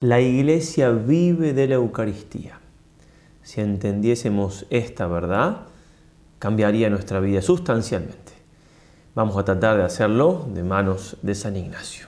[0.00, 2.60] La iglesia vive de la Eucaristía.
[3.42, 5.62] Si entendiésemos esta verdad,
[6.38, 8.32] cambiaría nuestra vida sustancialmente.
[9.16, 12.06] Vamos a tratar de hacerlo de manos de San Ignacio.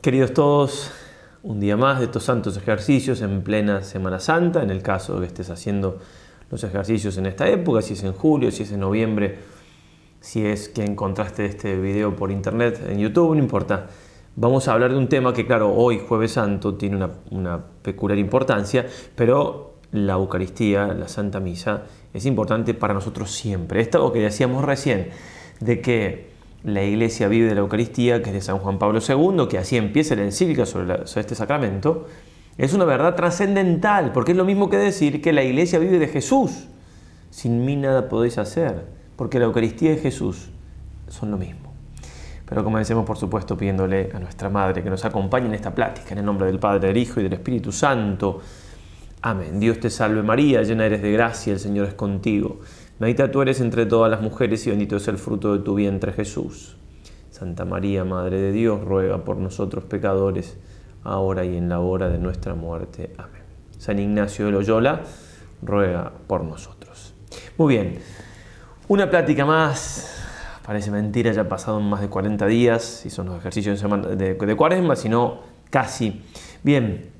[0.00, 0.90] Queridos todos,
[1.46, 5.20] un día más de estos santos ejercicios en plena Semana Santa, en el caso de
[5.20, 5.98] que estés haciendo
[6.50, 9.38] los ejercicios en esta época, si es en julio, si es en noviembre,
[10.20, 13.86] si es que encontraste este video por internet, en YouTube, no importa.
[14.34, 18.18] Vamos a hablar de un tema que, claro, hoy, Jueves Santo, tiene una, una peculiar
[18.18, 23.80] importancia, pero la Eucaristía, la Santa Misa, es importante para nosotros siempre.
[23.80, 25.10] Esto que decíamos recién,
[25.60, 26.35] de que
[26.66, 29.76] la Iglesia vive de la Eucaristía, que es de San Juan Pablo II, que así
[29.76, 32.08] empieza la encíclica sobre, este sacramento,
[32.58, 36.08] es una verdad trascendental, porque es lo mismo que decir que la Iglesia vive de
[36.08, 36.66] Jesús.
[37.30, 38.84] Sin mí nada podéis hacer,
[39.14, 40.48] porque la Eucaristía y Jesús
[41.06, 41.72] son lo mismo.
[42.48, 46.18] Pero comencemos, por supuesto, pidiéndole a nuestra Madre que nos acompañe en esta plática, en
[46.18, 48.40] el nombre del Padre, del Hijo y del Espíritu Santo.
[49.22, 49.60] Amén.
[49.60, 52.58] Dios te salve María, llena eres de gracia, el Señor es contigo.
[52.98, 56.12] Medita tú eres entre todas las mujeres y bendito es el fruto de tu vientre
[56.12, 56.76] Jesús.
[57.30, 60.56] Santa María, Madre de Dios, ruega por nosotros pecadores,
[61.04, 63.12] ahora y en la hora de nuestra muerte.
[63.18, 63.42] Amén.
[63.76, 65.02] San Ignacio de Loyola,
[65.60, 67.12] ruega por nosotros.
[67.58, 67.98] Muy bien,
[68.88, 70.14] una plática más.
[70.64, 73.84] Parece mentira, ya pasado más de 40 días, y son los ejercicios
[74.16, 76.22] de, de cuaresma, sino casi.
[76.62, 77.10] Bien,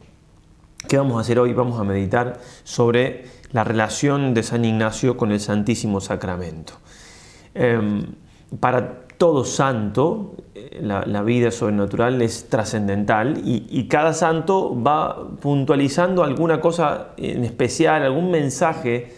[0.88, 1.52] ¿qué vamos a hacer hoy?
[1.52, 6.74] Vamos a meditar sobre la relación de San Ignacio con el Santísimo Sacramento.
[7.54, 8.06] Em,
[8.60, 16.60] para todo santo, eh, la, vida sobrenatural es trascendental y, cada santo va puntualizando alguna
[16.60, 19.12] cosa en especial, algún mensaje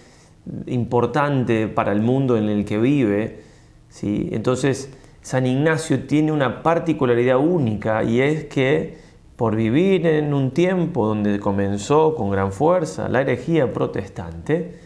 [0.66, 3.42] importante para el mundo en el que vive.
[3.88, 4.28] ¿sí?
[4.32, 4.90] Entonces,
[5.20, 9.07] San Ignacio tiene una particularidad única y es que
[9.38, 14.80] por vivir en un tiempo donde comenzó con gran fuerza la herejía protestante,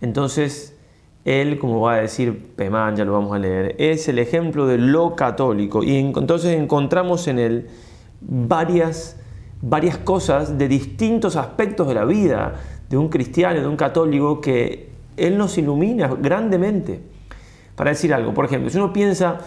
[0.00, 0.76] entonces
[1.24, 4.78] él, como va a decir Pemán, ya lo vamos a leer, es el ejemplo de
[4.78, 7.68] lo católico y entonces encontramos en él
[8.20, 9.16] varias,
[9.62, 12.54] varias cosas de distintos aspectos de la vida
[12.90, 17.00] de un cristiano, de un católico, que él nos ilumina grandemente.
[17.76, 19.38] Para decir algo, por ejemplo, si uno piensa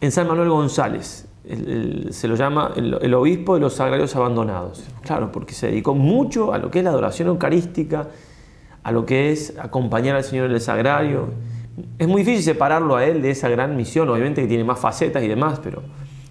[0.00, 4.84] en San Manuel González, se lo llama el, obispo de los sagrarios abandonados.
[5.02, 8.08] Claro, porque se dedicó mucho a lo que es la adoración eucarística,
[8.82, 11.28] a lo que es acompañar al Señor en el sagrario.
[11.98, 15.22] Es muy difícil separarlo a él de esa gran misión, obviamente que tiene más facetas
[15.22, 15.82] y demás, pero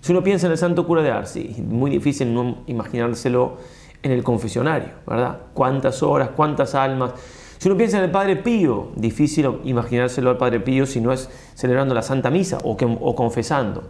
[0.02, 3.58] si uno piensa en el santo cura de Ars, es muy difícil no imaginárselo
[4.02, 5.40] en el confesionario, ¿verdad?
[5.53, 7.14] Cuántas horas, cuántas almas.
[7.58, 11.30] Si uno piensa en el Padre Pío, difícil imaginárselo al Padre Pío si no es
[11.56, 13.84] celebrando la Santa Misa o, o confesando.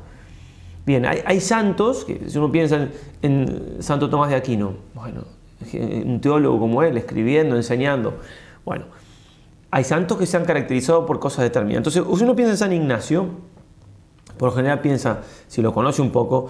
[0.89, 2.87] Bien, hay, santos, que si uno piensa
[3.21, 5.21] en, Santo Tomás de Aquino, bueno,
[6.03, 8.17] un teólogo como él, escribiendo, enseñando,
[8.65, 8.85] bueno,
[9.69, 11.85] hay santos que se han caracterizado por cosas determinadas.
[11.85, 13.27] Entonces, si uno piensa en San Ignacio,
[14.39, 16.47] por lo general piensa, si lo conoce un poco,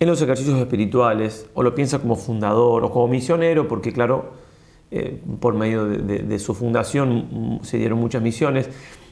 [0.00, 4.32] en los ejercicios espirituales, o lo piensa como fundador, o como misionero, porque claro,
[4.90, 8.70] eh, por medio de su fundación se dieron muchas misiones,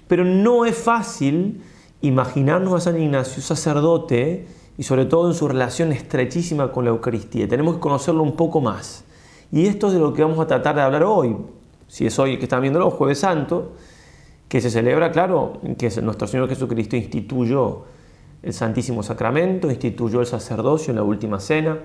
[0.08, 1.60] pero no es fácil
[2.00, 4.46] imaginarnos a San Ignacio sacerdote,
[4.80, 7.46] y sobre todo en su relación estrechísima con la Eucaristía.
[7.46, 9.04] Tenemos que conocerlo un poco más.
[9.52, 11.36] Y esto es de lo que vamos a tratar de hablar hoy,
[11.86, 13.72] si es hoy que están viéndolo, Jueves Santo,
[14.48, 17.82] que se celebra, claro, que nuestro Señor Jesucristo instituyó
[18.42, 21.76] el Santísimo Sacramento, instituyó el sacerdocio en la última cena.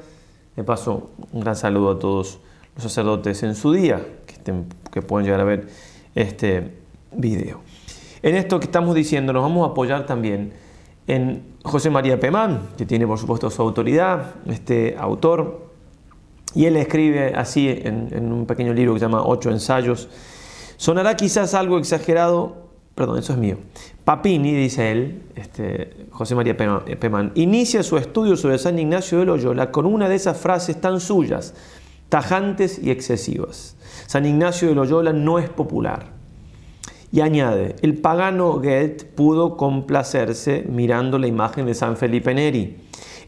[0.55, 2.39] De paso, un gran saludo a todos
[2.75, 4.53] los sacerdotes en su día, que,
[4.89, 5.67] que pueden llegar a ver
[6.15, 6.77] este
[7.11, 7.59] video.
[8.21, 10.63] En esto que estamos diciendo, nos vamos a apoyar también
[11.07, 15.65] en José María Pemán, que tiene por supuesto su autoridad, este autor,
[16.53, 20.07] y él escribe así en, un pequeño libro que se llama Ocho ensayos.
[20.77, 23.57] Sonará quizás algo exagerado, perdón, eso es mío.
[24.03, 29.71] Papini, dice él, este, José María Pemán, inicia su estudio sobre San Ignacio de Loyola
[29.71, 31.53] con una de esas frases tan suyas,
[32.09, 33.75] tajantes y excesivas.
[34.07, 36.14] San Ignacio de Loyola no es popular
[37.15, 42.75] y añade, el pagano Goethe pudo complacerse mirando la imagen de San Felipe Neri.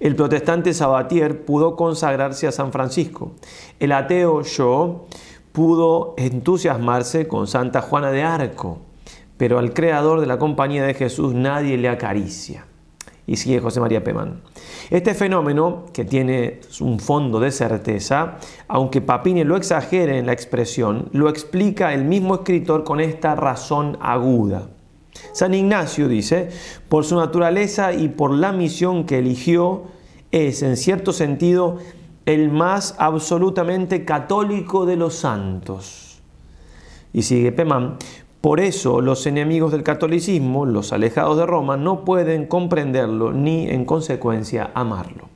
[0.01, 3.31] El protestante Sabatier pudo consagrarse a San Francisco.
[3.79, 5.05] El ateo Shaw
[5.53, 8.79] pudo entusiasmarse con Santa Juana de Arco.
[9.37, 12.66] Pero al creador de la compañía de Jesús nadie le acaricia.
[13.27, 14.41] Y sigue José María Pemán.
[14.89, 18.37] Este fenómeno, que tiene un fondo de certeza,
[18.69, 23.97] aunque Papini lo exagere en la expresión, lo explica el mismo escritor con esta razón
[24.01, 24.69] aguda.
[25.33, 26.49] San Ignacio dice,
[26.89, 29.83] por su naturaleza y por la misión que eligió,
[30.31, 31.77] es en cierto sentido
[32.25, 36.21] el más absolutamente católico de los santos.
[37.13, 37.97] Y sigue Pemán,
[38.41, 43.85] por eso los enemigos del catolicismo, los alejados de Roma, no pueden comprenderlo ni en
[43.85, 45.29] consecuencia amarlo.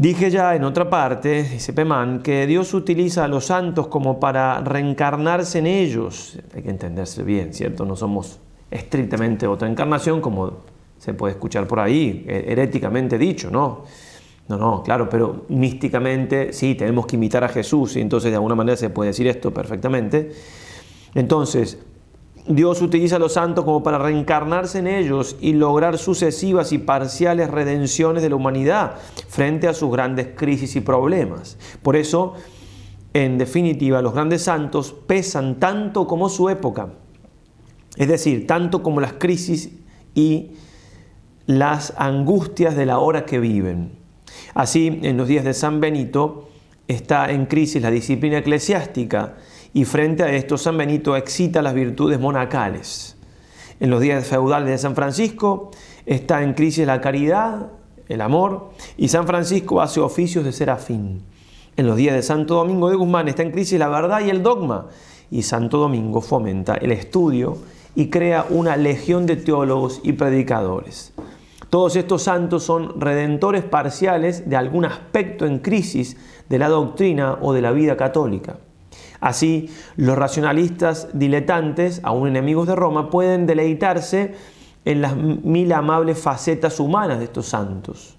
[0.00, 4.60] Dije ya en otra parte, dice Pemán, que Dios utiliza a los santos como para
[4.62, 6.38] reencarnarse en ellos.
[6.54, 7.84] Hay que entenderse bien, ¿cierto?
[7.84, 8.38] No somos
[8.70, 10.52] estrictamente otra encarnación como
[10.98, 13.84] se puede escuchar por ahí, heréticamente dicho, ¿no?
[14.48, 18.54] No, no, claro, pero místicamente sí, tenemos que imitar a Jesús y entonces de alguna
[18.54, 20.32] manera se puede decir esto perfectamente.
[21.14, 21.78] Entonces,
[22.46, 27.50] Dios utiliza a los santos como para reencarnarse en ellos y lograr sucesivas y parciales
[27.50, 28.96] redenciones de la humanidad
[29.28, 31.58] frente a sus grandes crisis y problemas.
[31.82, 32.34] Por eso,
[33.12, 36.94] en definitiva, los grandes santos pesan tanto como su época,
[37.96, 39.70] es decir, tanto como las crisis
[40.14, 40.52] y
[41.46, 43.98] las angustias de la hora que viven.
[44.54, 46.48] Así, en los días de San Benito
[46.88, 49.36] está en crisis la disciplina eclesiástica,
[49.72, 53.16] y frente a esto San Benito excita las virtudes monacales.
[53.78, 55.70] En los días feudales de San Francisco
[56.06, 57.68] está en crisis la caridad,
[58.08, 61.22] el amor, y San Francisco hace oficios de serafín.
[61.76, 64.42] En los días de Santo Domingo de Guzmán está en crisis la verdad y el
[64.42, 64.88] dogma,
[65.30, 67.56] y Santo Domingo fomenta el estudio
[67.94, 71.12] y crea una legión de teólogos y predicadores.
[71.70, 76.16] Todos estos santos son redentores parciales de algún aspecto en crisis
[76.48, 78.58] de la doctrina o de la vida católica.
[79.20, 84.34] Así, los racionalistas diletantes, aún enemigos de Roma, pueden deleitarse
[84.84, 88.16] en las mil amables facetas humanas de estos santos.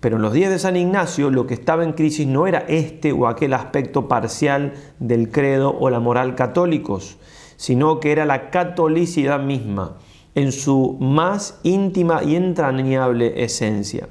[0.00, 3.12] Pero en los días de San Ignacio lo que estaba en crisis no era este
[3.12, 7.18] o aquel aspecto parcial del credo o la moral católicos,
[7.56, 9.96] sino que era la catolicidad misma,
[10.34, 14.08] en su más íntima y entrañable esencia.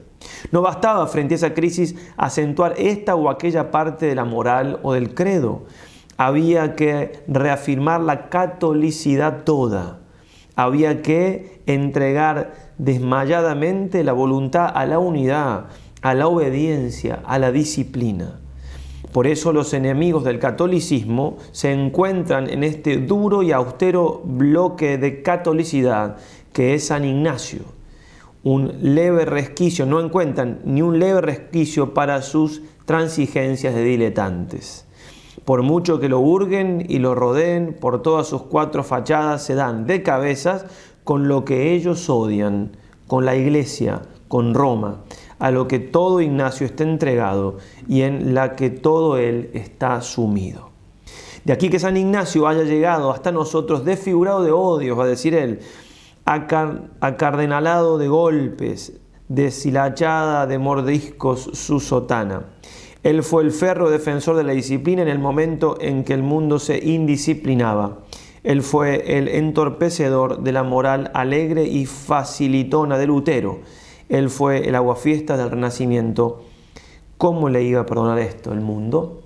[0.52, 4.92] No bastaba frente a esa crisis acentuar esta o aquella parte de la moral o
[4.92, 5.64] del credo,
[6.18, 10.00] había que reafirmar la catolicidad toda,
[10.56, 15.66] había que entregar desmayadamente la voluntad a la unidad,
[16.02, 18.40] a la obediencia, a la disciplina.
[19.12, 25.22] Por eso los enemigos del catolicismo se encuentran en este duro y austero bloque de
[25.22, 26.18] catolicidad
[26.52, 27.62] que es San Ignacio.
[28.44, 34.87] Un leve resquicio, no encuentran ni un leve resquicio para sus transigencias de diletantes.
[35.48, 39.88] Por mucho que lo hurguen y lo rodeen, por todas sus cuatro fachadas se dan
[39.88, 40.66] de cabezas
[41.06, 42.76] con lo que ellos odian,
[43.08, 45.06] con la iglesia, con Roma,
[45.40, 50.72] a lo que todo Ignacio está entregado y en la que todo él está sumido.
[51.46, 55.34] De aquí que San Ignacio haya llegado hasta nosotros desfigurado de odios, va a decir
[55.34, 55.62] él,
[56.26, 59.00] acardenalado de golpes,
[59.30, 62.48] deshilachada de mordiscos su sotana.
[63.04, 66.60] Él fue el ferro defensor de la disciplina en el momento en que el mundo
[66.60, 68.00] se indisciplinaba.
[68.44, 73.60] Él fue el entorpecedor de la moral alegre y facilitona de Lutero.
[74.10, 76.44] Él fue el aguafiesta del Renacimiento.
[77.18, 79.24] ¿Cómo le iba a perdonar esto el mundo?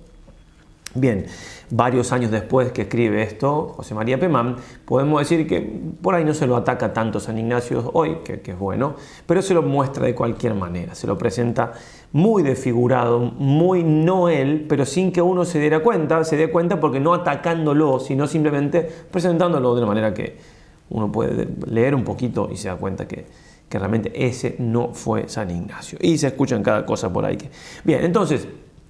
[0.94, 1.24] Bien,
[1.70, 5.60] varios años después que escribe esto, José María Pemán, podemos decir que
[6.02, 9.54] por ahí no se lo ataca tanto San Ignacio hoy, que, es bueno, pero se
[9.54, 11.72] lo muestra de cualquier manera, se lo presenta
[12.12, 16.78] muy desfigurado, muy no él, pero sin que uno se diera cuenta, se dé cuenta
[16.78, 20.36] porque no atacándolo, sino simplemente presentándolo de una manera que
[20.90, 23.24] uno puede leer un poquito y se da cuenta que,
[23.68, 25.98] que realmente ese no fue San Ignacio.
[26.02, 27.38] Y se escuchan cada cosa por ahí.
[27.82, 28.46] Bien, entonces,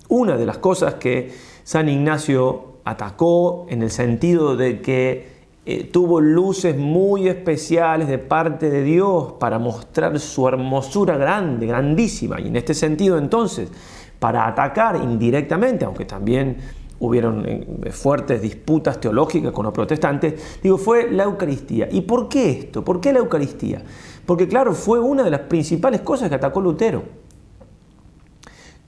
[0.09, 5.32] una de las cosas que San Ignacio atacó en el sentido de que
[5.65, 12.41] eh, tuvo luces muy especiales de parte de Dios para mostrar su hermosura grande, grandísima.
[12.41, 13.69] Y en este sentido entonces,
[14.19, 16.57] para atacar indirectamente, aunque también
[16.99, 21.89] hubieron eh, fuertes disputas teológicas con los protestantes, digo, fue la Eucaristía.
[21.93, 22.85] ¿Y por qué esto?
[22.85, 23.83] ¿Por qué la Eucaristía?
[24.27, 27.03] Porque claro, fue una de las principales cosas que atacó Lutero.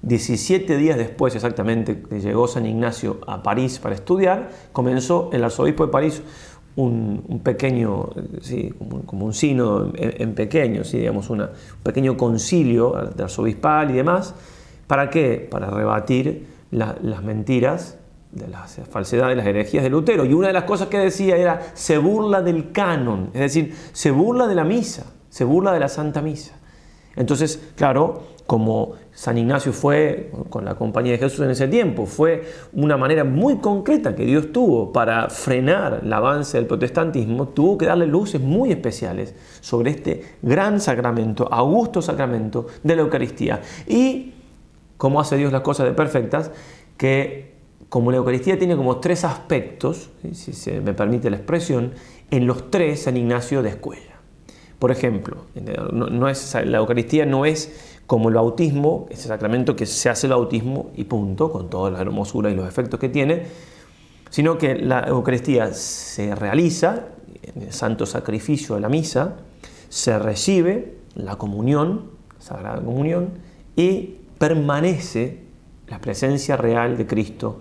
[0.04, 5.86] 17 días después exactamente que llegó San Ignacio a París para estudiar, comenzó el arzobispo
[5.86, 6.22] de París
[6.76, 8.72] un, pequeño, sí,
[9.06, 11.48] como, un sínodo en, pequeño, sí, digamos un
[11.82, 14.34] pequeño concilio arzobispal y demás.
[14.86, 15.46] ¿Para qué?
[15.50, 17.98] Para rebatir las mentiras,
[18.50, 20.24] las falsedades, las herejías de Lutero.
[20.24, 24.10] Y una de las cosas que decía era, se burla del canon, es decir, se
[24.10, 26.54] burla de la misa, se burla de la Santa Misa.
[27.16, 32.42] Entonces, claro, como San Ignacio fue con la compañía de Jesús en ese tiempo, fue
[32.72, 37.86] una manera muy concreta que Dios tuvo para frenar el avance del protestantismo, tuvo que
[37.86, 43.60] darle luces muy especiales sobre este gran sacramento, augusto sacramento de la Eucaristía.
[43.86, 44.32] Y
[44.96, 46.50] como hace Dios las cosas de perfectas,
[46.96, 47.54] que
[47.88, 51.92] como la Eucaristía tiene como tres aspectos, si se me permite la expresión,
[52.32, 54.14] en los tres San Ignacio descuella.
[54.80, 55.46] Por ejemplo,
[55.92, 60.32] no, es, la Eucaristía no es como el bautismo, ese sacramento que se hace el
[60.32, 63.44] bautismo y punto, con toda la hermosura y los efectos que tiene,
[64.30, 67.06] sino que la Eucaristía se realiza
[67.42, 69.36] en el santo sacrificio de la misa,
[69.88, 73.30] se recibe la comunión, Sagrada Comunión,
[73.76, 75.44] y permanece
[75.86, 77.60] la presencia real de Cristo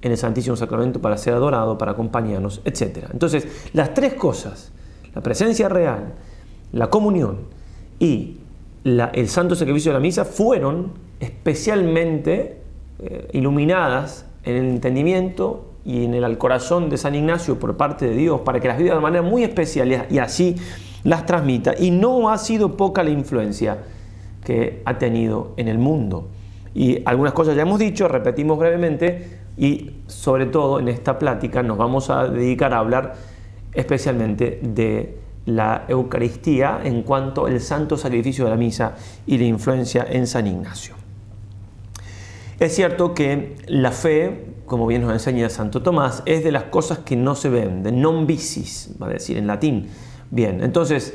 [0.00, 3.08] en el Santísimo Sacramento para ser adorado, para acompañarnos, etc.
[3.12, 4.72] Entonces, las tres cosas,
[5.14, 6.14] la presencia real,
[6.72, 7.40] la comunión
[7.98, 8.38] y
[8.84, 12.58] el santo sacrificio de la misa fueron especialmente
[12.98, 18.16] eh, iluminadas en el entendimiento y en el corazón de San Ignacio por parte de
[18.16, 20.56] Dios para que las viva de manera muy especial y así
[21.04, 21.74] las transmita.
[21.78, 23.78] Y no ha sido poca la influencia
[24.44, 26.28] que ha tenido en el mundo.
[26.74, 31.76] Y algunas cosas ya hemos dicho, repetimos brevemente y sobre todo en esta plática nos
[31.76, 33.14] vamos a dedicar a hablar
[33.74, 38.94] especialmente de la Eucaristía en cuanto al santo sacrificio de la misa
[39.26, 40.94] y la influencia en San Ignacio.
[42.60, 46.98] Es cierto que la fe, como bien nos enseña Santo Tomás, es de las cosas
[46.98, 49.88] que no se ven, de non visis, va a decir en latín.
[50.30, 51.14] Bien, entonces,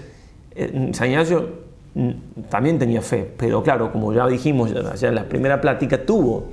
[0.52, 1.50] eh, San Ignacio
[1.96, 2.12] mm,
[2.50, 6.50] también tenía fe, pero claro, como ya dijimos ya en la primera plática, tuvo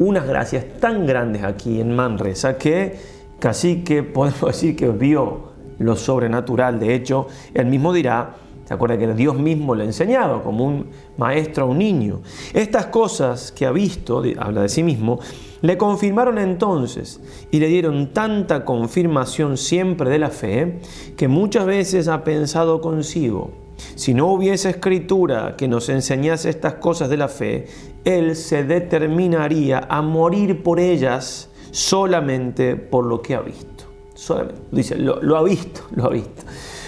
[0.00, 2.96] unas gracias tan grandes aquí en Manresa que
[3.38, 5.47] casi que podemos decir que vio
[5.78, 6.78] lo sobrenatural.
[6.78, 11.64] De hecho, él mismo dirá, ¿se acuerda que Dios mismo le enseñaba como un maestro
[11.64, 12.20] a un niño?
[12.54, 15.20] Estas cosas que ha visto, habla de sí mismo,
[15.60, 17.20] le confirmaron entonces
[17.50, 20.78] y le dieron tanta confirmación siempre de la fe
[21.16, 23.50] que muchas veces ha pensado consigo,
[23.94, 27.66] si no hubiese escritura que nos enseñase estas cosas de la fe,
[28.04, 33.77] él se determinaría a morir por ellas solamente por lo que ha visto.
[34.72, 36.42] Dice, lo, ha visto, lo ha visto.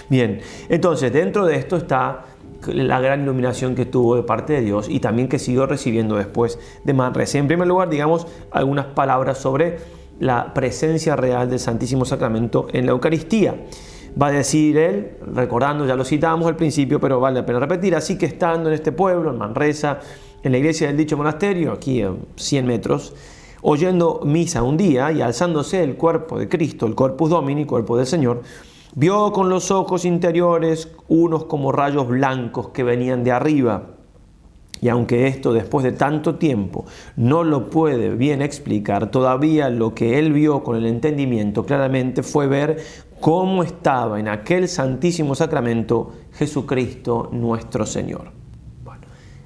[0.08, 2.24] Bien, entonces dentro de esto está
[2.66, 6.58] la gran iluminación que tuvo de parte de Dios y también que siguió recibiendo después
[6.84, 7.38] de Manresa.
[7.38, 9.78] En primer lugar, digamos algunas palabras sobre
[10.18, 13.54] la presencia real del Santísimo Sacramento en la Eucaristía.
[14.20, 17.94] Va a decir él, recordando, ya lo citamos al principio, pero vale la pena repetir,
[17.94, 20.00] así que estando en este pueblo, en Manresa,
[20.42, 23.14] en la iglesia del dicho monasterio, aquí a 100 metros,
[23.62, 28.06] oyendo misa un día y alzándose el cuerpo de Cristo, el corpus domini, cuerpo del
[28.06, 28.42] Señor,
[28.94, 33.90] vio con los ojos interiores unos como rayos blancos que venían de arriba.
[34.82, 36.86] Y aunque esto después de tanto tiempo
[37.16, 42.46] no lo puede bien explicar, todavía lo que él vio con el entendimiento claramente fue
[42.46, 42.78] ver
[43.20, 48.39] cómo estaba en aquel santísimo sacramento Jesucristo nuestro Señor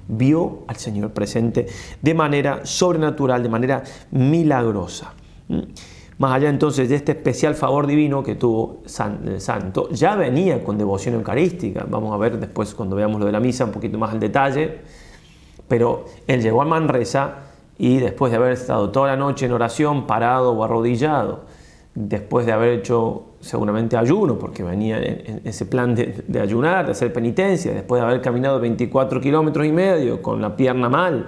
[0.07, 1.67] vio al Señor presente
[2.01, 5.13] de manera sobrenatural, de manera milagrosa.
[5.47, 5.61] Mm.
[6.17, 8.83] Más allá entonces de este especial favor divino que tuvo
[9.25, 11.85] el santo, ya venía con devoción eucarística.
[11.89, 14.79] Vamos a ver después cuando veamos lo de la misa un poquito más al detalle.
[15.67, 17.39] Pero él llegó a Manresa
[17.77, 21.45] y después de haber estado toda la noche en oración, parado o arrodillado,
[21.95, 27.13] después de haber hecho seguramente ayuno, porque venía en ese plan de, ayunar, de hacer
[27.13, 31.27] penitencia, después de haber caminado 24 kilómetros y medio con la pierna mal.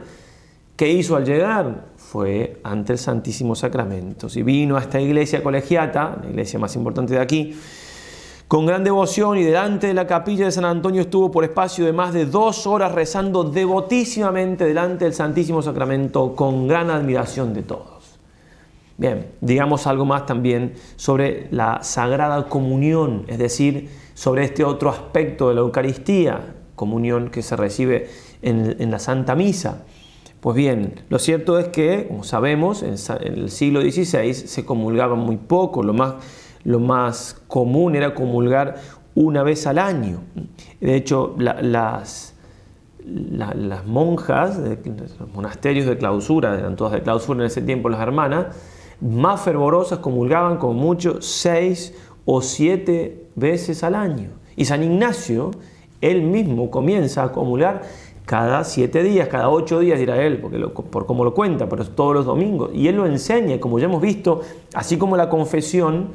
[0.76, 1.86] ¿Qué hizo al llegar?
[1.96, 4.28] Fue ante el Santísimo Sacramento.
[4.34, 7.56] Y vino a esta iglesia colegiata, la iglesia más importante de aquí,
[8.48, 11.94] con gran devoción y delante de la capilla de San Antonio estuvo por espacio de
[11.94, 17.97] más de dos horas rezando devotísimamente delante del Santísimo Sacramento con gran admiración de todos.
[18.98, 25.50] Bien, digamos algo más también sobre la Sagrada Comunión, es decir, sobre este otro aspecto
[25.50, 28.10] de la Eucaristía, comunión que se recibe
[28.42, 29.84] en, la Santa Misa.
[30.40, 35.38] Pues bien, lo cierto es que, como sabemos, en, el siglo XVI se comulgaba muy
[35.38, 36.16] poco, lo más,
[36.64, 38.78] lo más común era comulgar
[39.14, 40.22] una vez al año.
[40.82, 42.34] De hecho, las,
[43.06, 48.48] las monjas los monasterios de clausura, eran todas de clausura en ese tiempo las hermanas,
[49.02, 51.94] más fervorosas comulgaban con mucho seis
[52.26, 54.30] o siete veces al año.
[54.56, 55.52] Y San Ignacio,
[56.02, 57.84] él mismo comienza a comulgar
[58.26, 62.14] cada siete días, cada ocho días, dirá él, porque por cómo lo cuenta, pero todos
[62.14, 62.72] los domingos.
[62.74, 64.42] Y él lo enseña, como ya hemos visto,
[64.74, 66.10] así como la confesión,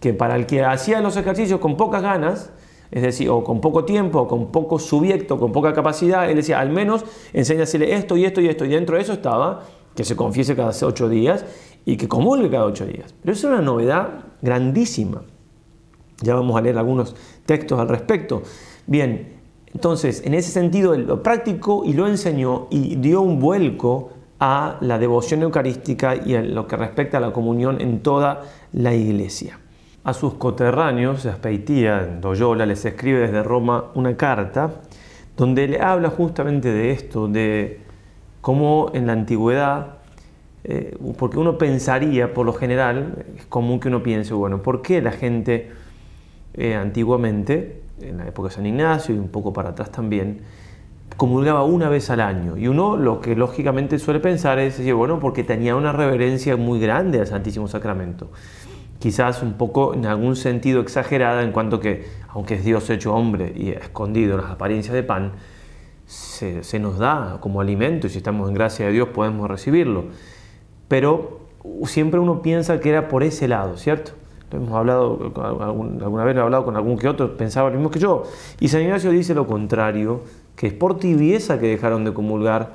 [0.00, 2.50] que para el que hacía los ejercicios con pocas ganas,
[2.90, 6.58] es decir, o con poco tiempo, o con poco subiecto, con poca capacidad, él decía,
[6.58, 10.16] al menos enséñasele esto y esto y esto, y dentro de eso estaba que se
[10.16, 11.44] confiese cada ocho días
[11.84, 13.14] y que comulgue cada ocho días.
[13.20, 15.22] Pero es una novedad grandísima.
[16.22, 17.14] Ya vamos a leer algunos
[17.46, 18.42] textos al respecto.
[18.86, 19.40] Bien,
[19.72, 24.10] entonces, en ese sentido, lo practicó y lo enseñó y dio un vuelco
[24.40, 28.94] a la devoción eucarística y a lo que respecta a la comunión en toda la
[28.94, 29.60] iglesia.
[30.02, 34.80] A sus coterráneos, Aspeitía, Doyola, les escribe desde Roma una carta
[35.36, 37.80] donde le habla justamente de esto, de
[38.40, 39.99] cómo en la antigüedad,
[40.64, 45.00] eh, porque uno pensaría, por lo general, es común que uno piense, bueno, ¿por qué
[45.00, 45.70] la gente
[46.54, 50.40] eh, antiguamente, en la época de San Ignacio y un poco para atrás también,
[51.16, 52.56] comulgaba una vez al año.
[52.56, 56.80] Y uno lo que lógicamente suele pensar es decir, bueno, porque tenía una reverencia muy
[56.80, 58.30] grande al Santísimo Sacramento.
[58.98, 63.52] Quizás un poco en algún sentido exagerada en cuanto que, aunque es Dios hecho hombre
[63.56, 65.32] y escondido en las apariencias de pan,
[66.06, 70.06] se, se nos da como alimento y si estamos en gracia de Dios podemos recibirlo.
[70.90, 71.38] Pero
[71.84, 74.10] siempre uno piensa que era por ese lado, ¿cierto?
[74.50, 75.32] hemos hablado,
[75.62, 78.24] alguna vez he hablado con algún que otro, pensaba lo mismo que yo.
[78.58, 80.22] Y San Ignacio dice lo contrario,
[80.56, 82.72] que es por tibieza que dejaron de comulgar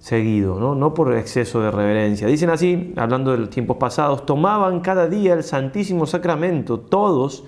[0.00, 0.74] seguido, ¿no?
[0.74, 2.26] no por exceso de reverencia.
[2.26, 7.44] Dicen así, hablando de los tiempos pasados, tomaban cada día el Santísimo Sacramento, todos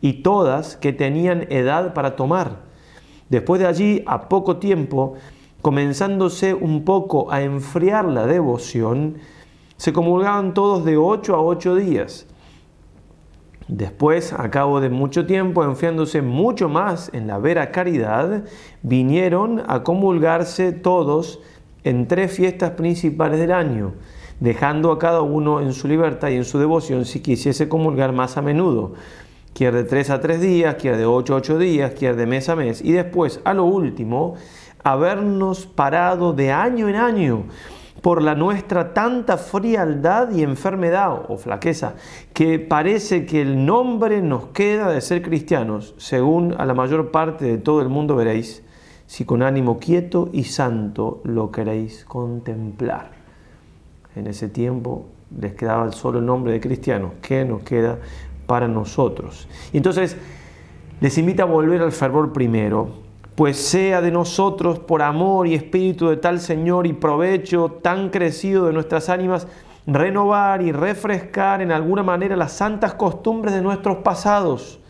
[0.00, 2.68] y todas que tenían edad para tomar.
[3.28, 5.16] Después de allí, a poco tiempo,
[5.62, 9.16] comenzándose un poco a enfriar la devoción,
[9.76, 12.26] se comulgaban todos de ocho a ocho días.
[13.68, 18.44] Después, a cabo de mucho tiempo, enfriándose mucho más en la vera caridad,
[18.82, 21.40] vinieron a comulgarse todos
[21.84, 23.92] en tres fiestas principales del año,
[24.40, 28.38] dejando a cada uno en su libertad y en su devoción si quisiese comulgar más
[28.38, 28.94] a menudo,
[29.52, 32.48] quier de tres a tres días, quier de ocho a ocho días, quier de mes
[32.48, 34.34] a mes, y después, a lo último,
[34.92, 37.44] habernos parado de año en año
[38.02, 41.94] por la nuestra tanta frialdad y enfermedad o flaqueza,
[42.32, 47.44] que parece que el nombre nos queda de ser cristianos, según a la mayor parte
[47.44, 48.62] de todo el mundo veréis,
[49.06, 53.10] si con ánimo quieto y santo lo queréis contemplar.
[54.14, 55.06] En ese tiempo
[55.38, 57.98] les quedaba solo el nombre de cristianos, ¿qué nos queda
[58.46, 59.48] para nosotros?
[59.72, 60.16] Y entonces
[61.00, 63.07] les invita a volver al fervor primero,
[63.38, 68.66] pues sea de nosotros por amor y espíritu de tal Señor y provecho tan crecido
[68.66, 69.46] de nuestras ánimas,
[69.86, 74.80] renovar y refrescar en alguna manera las santas costumbres de nuestros pasados.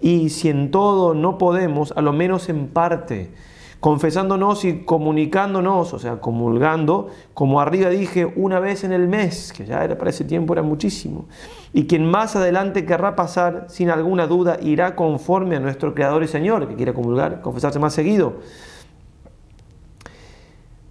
[0.00, 3.32] Y si en todo no podemos, a lo menos en parte,
[3.80, 9.64] confesándonos y comunicándonos, o sea, comulgando, como arriba dije, una vez en el mes, que
[9.64, 11.24] ya era para ese tiempo era muchísimo.
[11.72, 16.28] Y quien más adelante querrá pasar, sin alguna duda, irá conforme a nuestro Creador y
[16.28, 18.34] Señor, que quiere comulgar, confesarse más seguido.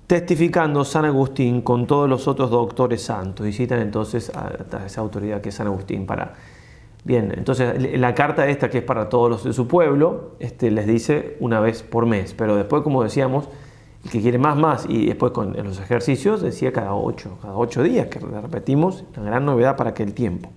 [0.08, 5.42] Testificando San Agustín con todos los otros doctores santos, y citan entonces a esa autoridad
[5.42, 6.34] que es San Agustín para
[7.04, 10.86] Bien, entonces la carta esta que es para todos los de su pueblo, este, les
[10.86, 13.48] dice una vez por mes, pero después, como decíamos,
[14.04, 17.84] el que quiere más, más, y después con los ejercicios decía cada ocho, cada ocho
[17.84, 20.50] días, que repetimos, una gran novedad para aquel tiempo.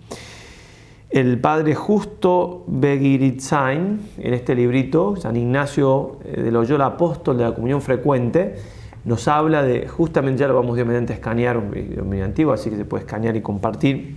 [1.11, 7.55] El padre Justo Begiritzain, en este librito, San Ignacio eh, de Loyola, apóstol de la
[7.55, 8.57] comunión frecuente,
[9.05, 12.77] nos habla de, justamente ya lo vamos a escanear, un video muy antiguo, así que
[12.77, 14.17] se puede escanear y compartir,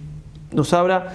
[0.54, 1.14] nos habla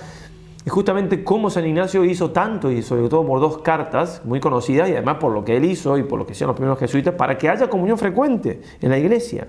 [0.64, 4.88] y justamente cómo San Ignacio hizo tanto, y sobre todo por dos cartas muy conocidas,
[4.88, 7.14] y además por lo que él hizo y por lo que hicieron los primeros jesuitas,
[7.14, 9.48] para que haya comunión frecuente en la iglesia.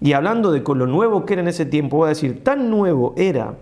[0.00, 3.14] Y hablando de lo nuevo que era en ese tiempo, voy a decir, tan nuevo
[3.16, 3.54] era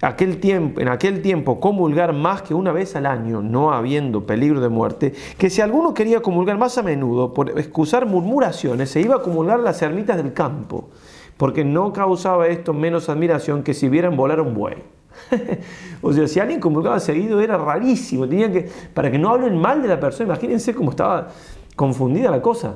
[0.00, 4.60] aquel tiempo, en aquel tiempo comulgar más que una vez al año, no habiendo peligro
[4.60, 9.16] de muerte, que si alguno quería comulgar más a menudo, por excusar murmuraciones, se iba
[9.16, 10.88] a comulgar las ermitas del campo,
[11.36, 14.97] porque no causaba esto menos admiración que si vieran volar un buey.
[16.02, 18.28] o sea, si alguien comulgaba seguido era rarísimo.
[18.28, 21.28] Tenía que, para que no hablen mal de la persona, imagínense cómo estaba
[21.76, 22.74] confundida la cosa.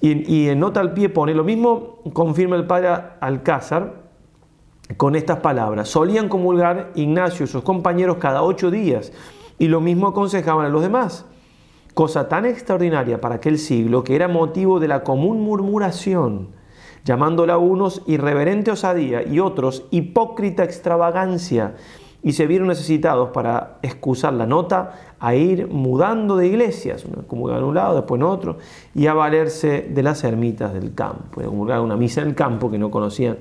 [0.00, 2.88] Y, en nota al pie pone lo mismo, confirma el padre
[3.20, 4.02] Alcázar
[4.96, 5.88] con estas palabras.
[5.88, 9.12] Solían comulgar Ignacio y sus compañeros cada ocho días
[9.60, 11.24] y lo mismo aconsejaban a los demás.
[11.94, 16.48] Cosa tan extraordinaria para aquel siglo que era motivo de la común murmuración
[17.04, 21.74] llamándola a unos irreverente osadía y otros hipócrita extravagancia,
[22.22, 27.64] y se vieron necesitados para excusar la nota a ir mudando de iglesias, como en
[27.64, 28.58] un lado, después en otro,
[28.94, 32.70] y a valerse de las ermitas del campo, de comulgar una misa en el campo
[32.70, 33.38] que no conocían.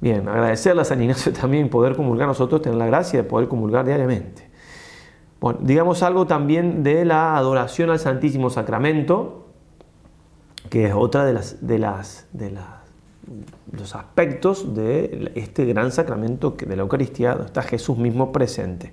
[0.00, 3.84] Bien, agradecerle a San Ignacio también poder comulgar nosotros, tener la gracia de poder comulgar
[3.84, 4.50] diariamente.
[5.38, 9.41] Bueno, digamos algo también de la adoración al Santísimo Sacramento,
[10.72, 12.50] que es otra de las, de las, de
[13.72, 18.90] los aspectos de este gran sacramento de la Eucaristía, donde está Jesús mismo presente.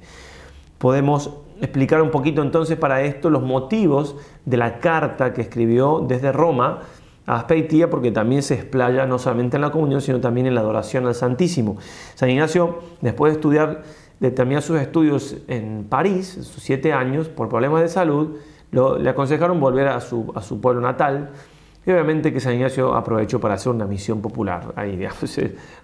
[0.77, 6.33] Podemos explicar un poquito entonces para esto los motivos de la carta que escribió desde
[6.33, 6.81] Roma
[7.25, 10.59] a Aspeitía, porque también se explaya no solamente en la comunión, sino también en la
[10.59, 11.77] adoración al Santísimo.
[12.13, 13.83] San Ignacio, después de estudiar,
[14.19, 18.35] de terminar sus estudios en París, sus siete años, por problemas de salud,
[18.71, 21.31] le aconsejaron volver a su, a su pueblo natal,
[21.93, 24.73] obviamente que San Ignacio aprovechó para hacer una misión popular.
[24.75, 25.39] Ahí, digamos,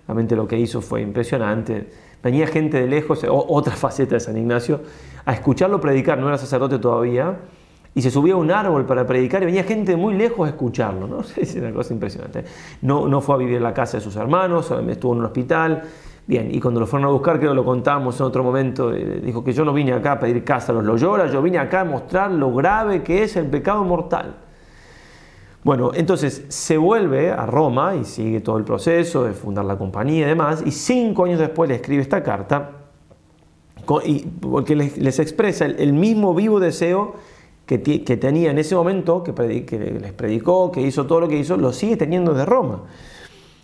[0.07, 1.87] realmente lo que hizo fue impresionante.
[2.23, 4.81] Venía gente de lejos, otra faceta de San Ignacio,
[5.25, 7.37] a escucharlo predicar, no era sacerdote todavía,
[7.93, 11.07] y se subía a un árbol para predicar y venía gente muy lejos a escucharlo.
[11.07, 11.19] ¿no?
[11.37, 12.43] Es una cosa impresionante.
[12.81, 15.83] No, no fue a vivir en la casa de sus hermanos, estuvo en un hospital.
[16.27, 19.21] Bien, y cuando lo fueron a buscar, creo que lo contamos en otro momento, eh,
[19.23, 21.81] dijo que yo no vine acá a pedir casa a los Loyola, yo vine acá
[21.81, 24.35] a mostrar lo grave que es el pecado mortal.
[25.65, 30.27] Bueno, entonces se vuelve a Roma y sigue todo el proceso de fundar la compañía
[30.27, 32.69] y demás, y cinco años después le escribe esta carta,
[33.83, 37.15] porque les, expresa el, mismo vivo deseo
[37.65, 39.31] que, tenía en ese momento, que,
[39.99, 42.83] les predicó, que hizo todo lo que hizo, lo sigue teniendo de Roma.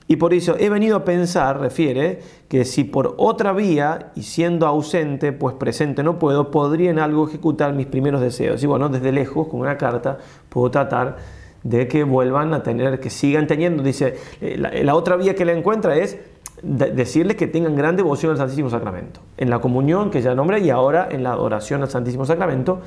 [0.07, 4.65] Y por eso he venido a pensar, refiere, que si por otra vía y siendo
[4.65, 8.63] ausente, pues presente no puedo, podría en algo ejecutar mis primeros deseos.
[8.63, 10.17] Y bueno, desde lejos, con una carta,
[10.49, 13.83] puedo tratar de que vuelvan a tener, que sigan teniendo.
[13.83, 16.17] Dice, eh, la, otra vía que le encuentra es
[16.61, 20.69] decirles que tengan gran devoción al Santísimo Sacramento, en la comunión que ya nombré y
[20.69, 22.81] ahora en la adoración al Santísimo Sacramento.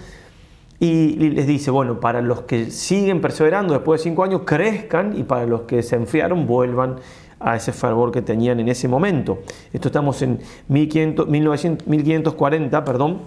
[0.81, 5.23] Y les dice, bueno, para los que siguen perseverando después de cinco años, crezcan y
[5.23, 6.97] para los que se enfriaron, vuelvan
[7.41, 9.39] a ese fervor que tenían en ese momento.
[9.73, 13.21] Esto estamos en 1500, 1540, perdón,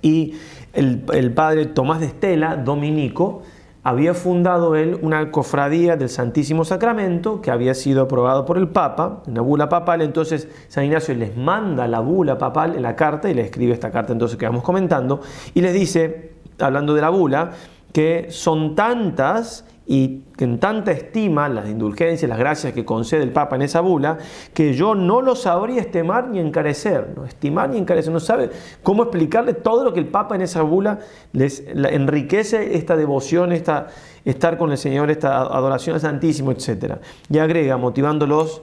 [0.00, 0.34] y
[0.72, 3.42] el, el padre Tomás de Estela, dominico,
[3.84, 9.22] había fundado él una cofradía del Santísimo Sacramento que había sido aprobado por el Papa,
[9.26, 13.34] una bula papal, entonces San Ignacio les manda la bula papal en la carta y
[13.34, 15.20] le escribe esta carta entonces que vamos comentando
[15.52, 17.50] y les dice, hablando de la bula,
[17.92, 23.56] que son tantas y en tanta estima las indulgencias, las gracias que concede el Papa
[23.56, 24.16] en esa bula,
[24.54, 28.50] que yo no lo sabría estimar ni encarecer, no estimar ni encarecer, no sabe
[28.82, 31.00] cómo explicarle todo lo que el Papa en esa bula
[31.32, 33.88] les enriquece esta devoción, esta,
[34.24, 36.94] estar con el Señor, esta adoración al Santísimo, etc.
[37.28, 38.62] Y agrega, motivándolos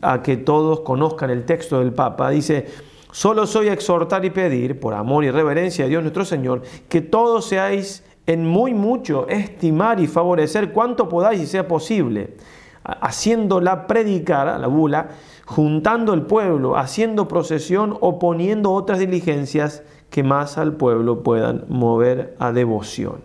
[0.00, 2.66] a que todos conozcan el texto del Papa, dice,
[3.10, 7.00] solo soy a exhortar y pedir, por amor y reverencia a Dios nuestro Señor, que
[7.00, 12.36] todos seáis en muy mucho estimar y favorecer cuanto podáis y sea posible,
[12.84, 15.08] haciéndola predicar la bula,
[15.46, 22.36] juntando el pueblo, haciendo procesión o poniendo otras diligencias que más al pueblo puedan mover
[22.38, 23.22] a devoción.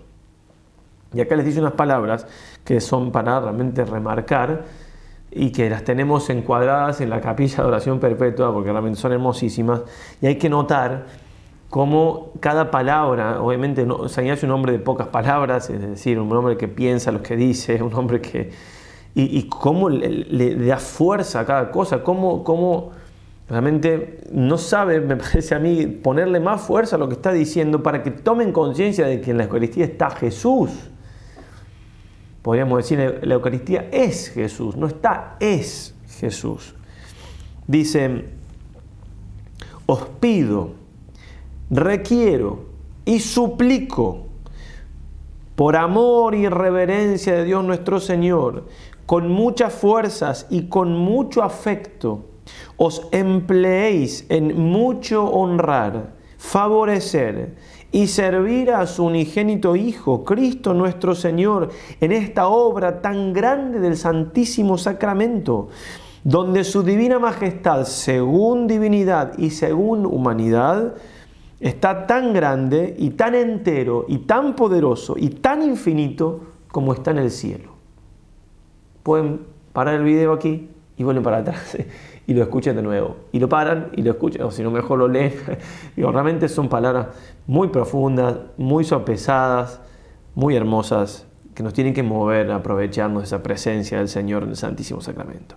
[1.14, 2.28] Y acá les dice unas palabras
[2.64, 4.66] que son para realmente remarcar
[5.32, 9.82] y que las tenemos encuadradas en la capilla de oración perpetua porque realmente son hermosísimas
[10.22, 11.06] y hay que notar
[11.70, 16.56] como cada palabra, obviamente no, es un hombre de pocas palabras, es decir, un hombre
[16.56, 18.52] que piensa lo que dice, un hombre que...
[19.20, 22.92] Y, cómo le, da fuerza a cada cosa, cómo, cómo
[23.50, 27.82] realmente no sabe, me parece a mí, ponerle más fuerza a lo que está diciendo
[27.82, 30.70] para que tomen conciencia de que en la Eucaristía está Jesús.
[32.44, 36.76] Podríamos decir, la Eucaristía es Jesús, no está, es Jesús.
[37.66, 38.26] Dice,
[39.88, 40.76] os pido,
[41.70, 42.66] requiero
[43.06, 44.28] y suplico
[45.56, 48.68] por amor y reverencia de Dios nuestro Señor,
[49.08, 52.26] con muchas fuerzas y con mucho afecto,
[52.76, 57.56] os empleéis en mucho honrar, favorecer
[57.92, 61.70] y servir a su unigénito Hijo, Cristo nuestro Señor,
[62.02, 65.70] en esta obra tan grande del Santísimo Sacramento,
[66.24, 70.96] donde su divina majestad, según divinidad y según humanidad,
[71.60, 76.42] está tan grande y tan entero y tan poderoso y tan infinito
[76.72, 77.72] como está en el cielo.
[79.04, 79.42] Pueden
[79.74, 81.78] parar el video aquí y vuelven para atrás
[82.28, 83.18] y lo escuchan de nuevo.
[83.32, 85.34] Y lo paran y lo escuchan, o si no mejor lo leen.
[85.96, 87.08] Digo, realmente son palabras
[87.48, 89.80] muy profundas, muy sopesadas,
[90.36, 94.50] muy hermosas, que nos tienen que mover a aprovecharnos de esa presencia del Señor en
[94.50, 95.56] el Santísimo Sacramento.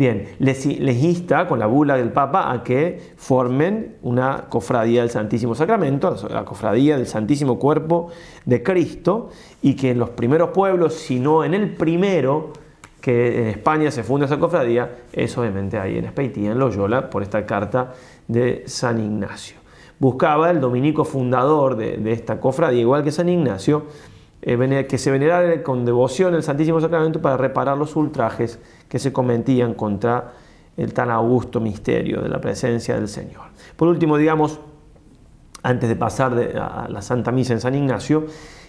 [0.00, 5.54] Bien, les, insta con la bula del Papa a que formen una cofradía del Santísimo
[5.54, 8.08] Sacramento, la cofradía del Santísimo Cuerpo
[8.46, 9.28] de Cristo,
[9.60, 12.54] y que en los primeros pueblos, si no en el primero,
[13.02, 17.22] que en España se funda esa cofradía, es obviamente ahí en Espeitía, en Loyola, por
[17.22, 17.92] esta carta
[18.26, 19.58] de San Ignacio.
[19.98, 23.84] buscaba el dominico fundador de, esta cofradía, igual que San Ignacio,
[24.40, 28.58] eh, que se venerara con devoción el Santísimo Sacramento para reparar los ultrajes
[28.90, 30.32] que se cometían contra
[30.76, 33.44] el tan augusto misterio de la presencia del Señor.
[33.76, 34.60] Por último, digamos,
[35.62, 38.26] antes de pasar a la Santa Misa en San Ignacio,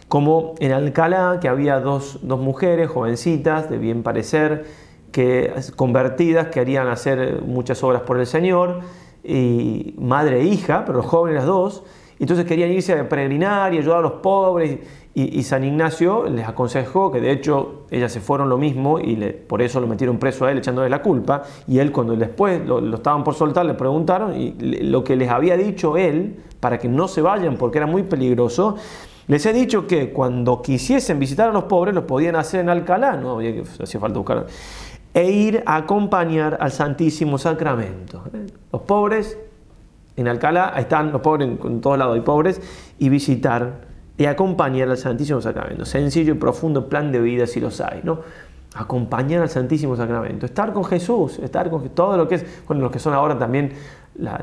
[0.08, 4.66] como en Alcalá, que había dos, mujeres jovencitas de bien parecer,
[5.12, 8.82] que convertidas, que harían hacer muchas obras por el Señor,
[9.24, 11.84] y madre e hija, pero jóvenes las dos,
[12.20, 14.80] entonces querían irse a peregrinar y ayudar a los pobres,
[15.14, 19.16] y, San Ignacio les aconsejó que de hecho ellas se fueron lo mismo y
[19.48, 22.80] por eso lo metieron preso a él echándole la culpa, y él cuando después lo,
[22.80, 26.88] lo estaban por soltar le preguntaron y lo que les había dicho él, para que
[26.88, 28.78] no se vayan porque era muy peligroso,
[29.28, 33.16] les he dicho que cuando quisiesen visitar a los pobres, lo podían hacer en Alcalá,
[33.16, 34.48] no había hacía falta buscar,
[35.14, 38.24] e ir a acompañar al Santísimo Sacramento.
[38.72, 39.38] Los pobres
[40.16, 42.62] en Alcalá, están los pobres en, todos lados hay pobres,
[43.00, 43.91] y visitar
[44.22, 45.84] y acompañar al Santísimo Sacramento.
[45.84, 48.20] Sencillo y profundo plan de vida si los hay, ¿no?
[48.76, 52.92] Acompañar al Santísimo Sacramento, estar con Jesús, estar con todo lo que es, bueno, los
[52.92, 53.72] que son ahora también
[54.20, 54.40] la,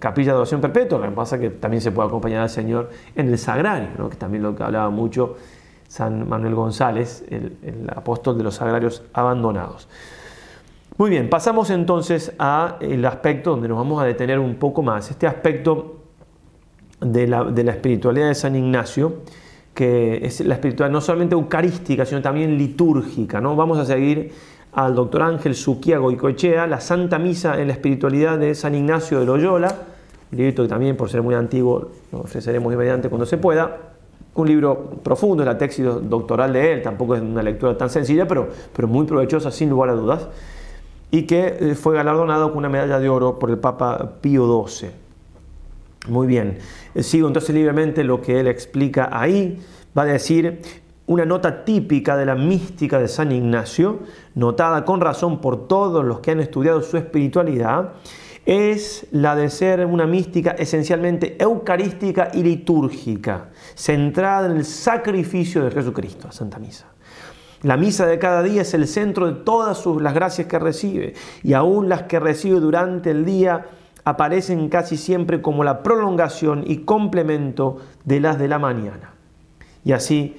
[0.00, 2.90] capilla de oración perpetua, lo que pasa es que también se puede acompañar al Señor
[3.14, 5.36] en el sagrario, que también lo que hablaba mucho
[5.86, 9.88] San Manuel González, el, apóstol de los sagrarios abandonados.
[10.98, 15.28] Muy bien, pasamos entonces al aspecto donde nos vamos a detener un poco más, este
[15.28, 16.01] aspecto
[17.04, 19.16] de la, espiritualidad de San Ignacio,
[19.74, 23.40] que es la espiritualidad no solamente eucarística, sino también litúrgica.
[23.40, 23.56] ¿no?
[23.56, 24.32] Vamos a seguir
[24.72, 29.20] al doctor Ángel Suquiago y Cochea, La Santa Misa en la Espiritualidad de San Ignacio
[29.20, 29.74] de Loyola,
[30.32, 33.76] un libro que también, por ser muy antiguo, lo ofreceremos inmediatamente cuando se pueda.
[34.34, 38.26] Un libro profundo, es la tesis doctoral de él, tampoco es una lectura tan sencilla,
[38.26, 40.26] pero, pero muy provechosa sin lugar a dudas,
[41.10, 45.01] y que eh, fue galardonado con una medalla de oro por el Papa Pío XII.
[46.08, 46.58] Muy bien,
[46.94, 49.60] eh, sigo entonces libremente lo que él explica ahí.
[49.96, 50.60] Va a decir,
[51.06, 54.00] una nota típica de la mística de San Ignacio,
[54.34, 57.92] notada con razón por todos los que han estudiado su espiritualidad,
[58.44, 65.70] es la de ser una mística esencialmente eucarística y litúrgica, centrada en el sacrificio de
[65.70, 66.86] Jesucristo, la Santa Misa.
[67.62, 71.52] La misa de cada día es el centro de todas las gracias que recibe y
[71.52, 73.66] aún las que recibe durante el día
[74.04, 79.14] aparecen casi siempre como la prolongación y complemento de las de la mañana.
[79.84, 80.36] Y así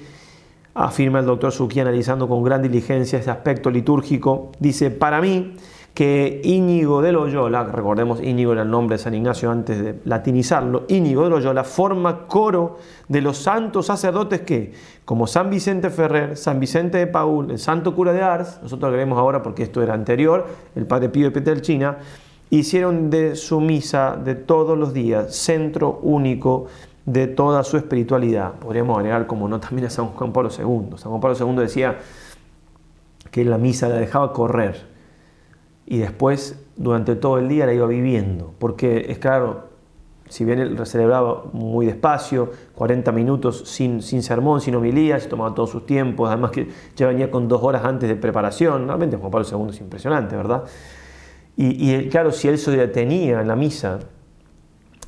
[0.74, 5.54] afirma el doctor Suki analizando con gran diligencia ese aspecto litúrgico, dice, para mí
[5.94, 10.86] que Íñigo de Loyola, recordemos Íñigo era el nombre de San Ignacio antes de latinizarlo,
[10.88, 14.72] Íñigo de Loyola forma coro de los santos sacerdotes que,
[15.04, 18.96] como San Vicente Ferrer, San Vicente de Paul, el santo cura de Ars, nosotros lo
[18.96, 21.98] veremos ahora porque esto era anterior, el padre Pío de Petelchina,
[22.58, 26.66] hicieron de su misa de todos los días centro único
[27.06, 28.54] de toda su espiritualidad.
[28.54, 30.96] Podríamos agregar como no también a San Juan Pablo II.
[30.96, 31.98] San Juan Pablo II decía
[33.30, 34.86] que la misa la dejaba correr
[35.86, 39.68] y después durante todo el día la iba viviendo, porque es claro,
[40.28, 45.70] si bien él celebraba muy despacio, 40 minutos sin, sermón, sin homilía, se tomaba todos
[45.70, 49.46] sus tiempos, además que ya venía con dos horas antes de preparación, realmente Juan Pablo
[49.50, 50.64] II es impresionante, ¿verdad?
[51.56, 54.00] Y, claro, si él se detenía en la misa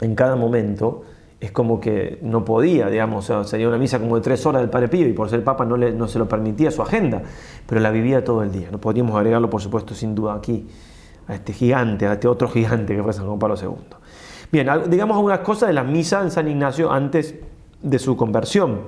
[0.00, 1.02] en cada momento,
[1.40, 4.88] es como que no podía, digamos, sería una misa como de tres horas del Padre
[4.88, 7.22] Pío y por ser Papa no, no se lo permitía su agenda,
[7.66, 8.68] pero la vivía todo el día.
[8.70, 10.68] No podríamos agregarlo, por supuesto, sin duda aquí,
[11.26, 13.96] a este gigante, a este otro gigante que fue San Juan Pablo II.
[14.52, 17.34] Bien, digamos algunas cosas de la misa en San Ignacio antes
[17.82, 18.80] de su conversión.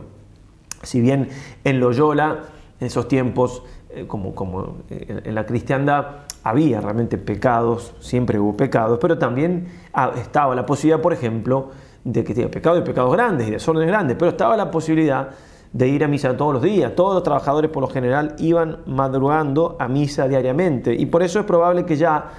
[0.83, 1.29] Si bien
[1.65, 2.45] en Loyola,
[2.81, 3.65] en esos tiempos,
[4.07, 6.07] como, como eh, en la cristiandad,
[6.43, 11.71] había realmente pecados, siempre hubo pecados, pero también ah, estaba la posibilidad, por ejemplo,
[12.05, 15.31] de que tenía pecados y pecados grandes y desórdenes grandes, pero estaba la posibilidad
[15.73, 16.95] de ir a misa todos los días.
[16.95, 21.45] Todos los trabajadores por lo general iban madrugando a misa diariamente y por eso es
[21.45, 22.31] probable que ya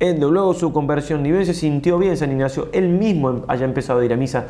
[0.00, 4.04] luego su conversión, ni bien se sintió bien San Ignacio, él mismo haya empezado a
[4.04, 4.46] ir a misa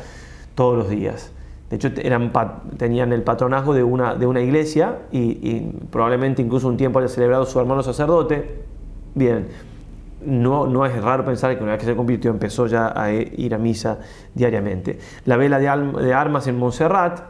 [0.55, 1.31] todos los días.
[1.69, 6.97] De hecho, tenían el patronazgo de una, de una iglesia y, probablemente incluso un tiempo
[6.99, 8.63] haya celebrado su hermano sacerdote.
[9.13, 9.47] Bien,
[10.25, 13.53] no, no, es raro pensar que una vez que se convirtió empezó ya a ir
[13.53, 13.99] a misa
[14.33, 14.97] diariamente.
[15.25, 17.21] La vela de, armas en Montserrat,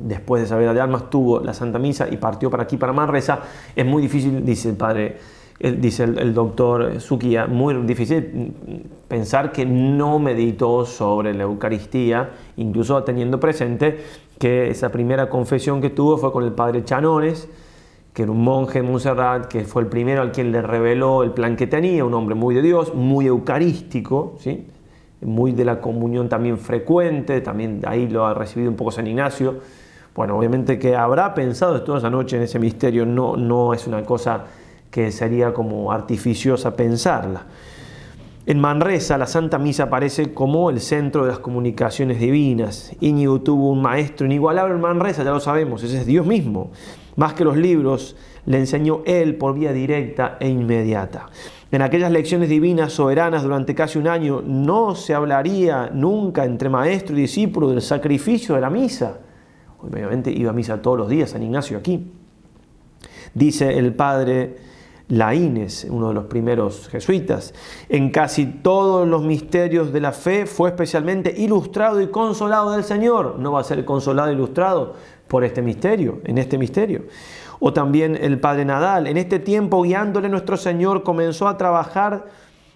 [0.00, 2.94] después de esa vela de armas tuvo la Santa Misa y partió para aquí, para
[2.94, 3.40] Manresa.
[3.74, 5.18] Es muy difícil, dice el padre,
[5.60, 8.52] dice el, doctor Suquía, muy difícil
[9.08, 13.98] pensar que no meditó sobre la Eucaristía, incluso teniendo presente
[14.38, 17.48] que esa primera confesión que tuvo fue con el padre Chanones,
[18.12, 21.32] que era un monje de Montserrat, que fue el primero al quien le reveló el
[21.32, 24.66] plan que tenía, un hombre muy de Dios, muy eucarístico, ¿sí?
[25.20, 29.56] muy de la comunión también frecuente, también ahí lo ha recibido un poco San Ignacio.
[30.14, 34.02] Bueno, obviamente que habrá pensado toda esa noche en ese misterio, no, no es una
[34.02, 34.44] cosa
[34.96, 37.42] que sería como artificiosa pensarla.
[38.46, 42.96] En Manresa, la Santa Misa aparece como el centro de las comunicaciones divinas.
[43.00, 46.70] Íñigo tuvo un maestro inigualable en Manresa, ya lo sabemos, ese es Dios mismo.
[47.16, 51.26] Más que los libros, le enseñó Él por vía directa e inmediata.
[51.70, 57.18] En aquellas lecciones divinas soberanas durante casi un año no se hablaría nunca entre maestro
[57.18, 59.18] y discípulo del sacrificio de la misa.
[59.78, 62.12] Obviamente iba a misa todos los días San Ignacio aquí.
[63.34, 64.64] Dice el padre
[65.08, 67.54] Laínez, uno de los primeros jesuitas.
[67.88, 73.38] En casi todos los misterios de la fe fue especialmente ilustrado y consolado del Señor.
[73.38, 74.94] No va a ser consolado e ilustrado
[75.28, 77.04] por este misterio, en este misterio.
[77.60, 79.06] O también el Padre Nadal.
[79.06, 82.26] En este tiempo, guiándole nuestro Señor, comenzó a trabajar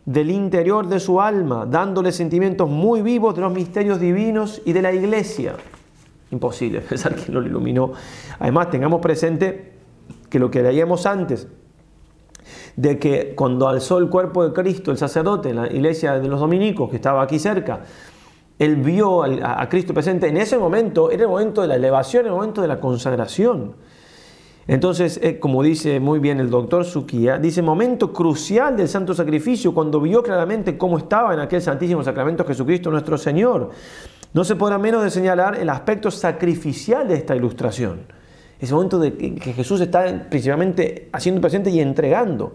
[0.05, 4.83] del interior de su alma, dándole sentimientos muy vivos de los misterios divinos y de
[4.83, 5.57] la iglesia.
[6.31, 7.93] Imposible pensar que lo iluminó.
[8.39, 9.73] Además, tengamos presente
[10.29, 11.49] que lo que leíamos antes,
[12.77, 16.41] de que cuando alzó el cuerpo de Cristo, el sacerdote, en la iglesia de los
[16.41, 17.81] dominicos, que estaba aquí cerca,
[18.59, 22.33] él vio a Cristo presente, en ese momento era el momento de la elevación, el
[22.33, 23.75] momento de la consagración.
[24.67, 29.73] Entonces, eh, como dice muy bien el doctor Suquía, dice momento crucial del santo sacrificio,
[29.73, 33.71] cuando vio claramente cómo estaba en aquel santísimo sacramento Jesucristo nuestro Señor.
[34.33, 38.20] No se podrá menos de señalar el aspecto sacrificial de esta ilustración
[38.61, 42.53] ese momento de que Jesús está principalmente haciendo presente y entregando.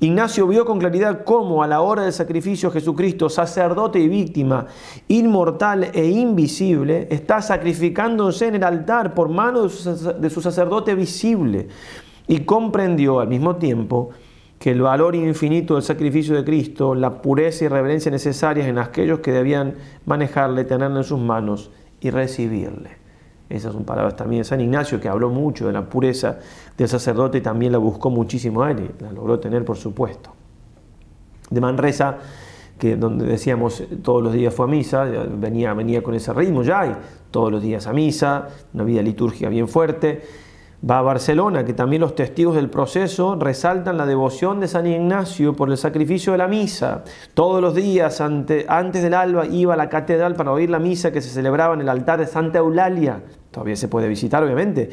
[0.00, 4.66] Ignacio vio con claridad cómo a la hora del sacrificio Jesucristo, sacerdote y víctima,
[5.06, 11.68] inmortal e invisible, está sacrificándose en el altar por mano de su sacerdote visible
[12.26, 14.10] y comprendió al mismo tiempo
[14.58, 19.20] que el valor infinito del sacrificio de Cristo, la pureza y reverencia necesarias en aquellos
[19.20, 23.01] que debían manejarle, tenerle en sus manos y recibirle.
[23.48, 26.38] Esas son palabras también de San Ignacio, que habló mucho de la pureza
[26.76, 30.30] del sacerdote y también la buscó muchísimo a él y la logró tener, por supuesto.
[31.50, 32.18] De Manresa,
[32.78, 36.86] que donde decíamos todos los días fue a misa, venía, venía con ese ritmo ya,
[36.86, 36.96] y
[37.30, 40.22] todos los días a misa, una vida litúrgica bien fuerte
[40.88, 45.54] va a Barcelona, que también los testigos del proceso resaltan la devoción de San Ignacio
[45.54, 47.04] por el sacrificio de la misa.
[47.34, 51.20] Todos los días antes del alba iba a la catedral para oír la misa que
[51.20, 53.22] se celebraba en el altar de Santa Eulalia.
[53.50, 54.90] Todavía se puede visitar, obviamente.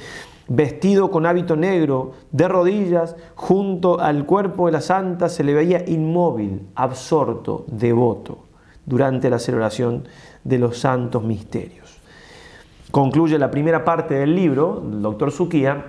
[0.47, 5.83] Vestido con hábito negro, de rodillas, junto al cuerpo de la santa, se le veía
[5.87, 8.45] inmóvil, absorto, devoto,
[8.85, 10.07] durante la celebración
[10.43, 11.88] de los santos misterios
[12.91, 15.85] concluye la primera parte del libro, el doctor Suquía,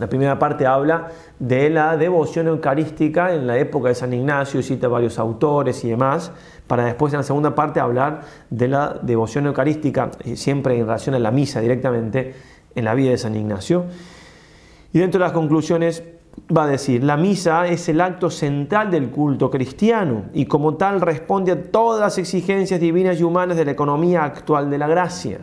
[0.00, 4.88] la primera parte habla de la devoción eucarística en la época de San Ignacio, cita
[4.88, 6.32] varios autores y demás,
[6.66, 11.14] para después en la segunda parte hablar de la devoción eucarística, eh, siempre en relación
[11.14, 12.34] a la misa directamente,
[12.74, 13.84] en la vida de San Ignacio.
[14.92, 16.02] Y dentro de las conclusiones
[16.54, 21.00] va a decir, la misa es el acto central del culto cristiano y como tal
[21.00, 25.38] responde a todas las exigencias divinas y humanas de la economía actual de la gracia.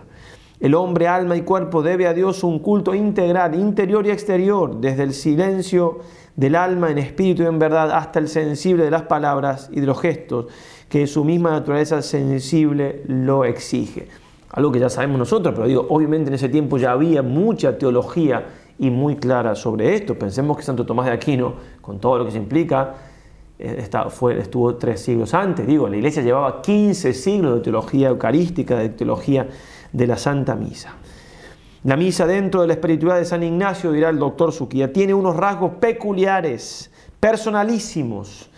[0.61, 5.01] El hombre, alma y cuerpo debe a Dios un culto integral, interior y exterior, desde
[5.01, 6.01] el silencio
[6.35, 9.87] del alma en espíritu y en verdad hasta el sensible de las palabras y de
[9.87, 10.45] los gestos,
[10.87, 14.07] que su misma naturaleza sensible lo exige.
[14.51, 18.45] Algo que ya sabemos nosotros, pero digo, obviamente en ese tiempo ya había mucha teología
[18.77, 20.13] y muy clara sobre esto.
[20.13, 22.93] Pensemos que Santo Tomás de Aquino, con todo lo que se implica,
[23.57, 25.65] eh, fue, estuvo tres siglos antes.
[25.65, 29.47] Digo, la iglesia llevaba 15 siglos de teología eucarística, de teología
[29.93, 30.95] de la Santa Misa.
[31.83, 35.35] La misa dentro de la espiritualidad de San Ignacio, dirá el doctor Suquía, tiene unos
[35.35, 38.51] rasgos peculiares, personalísimos,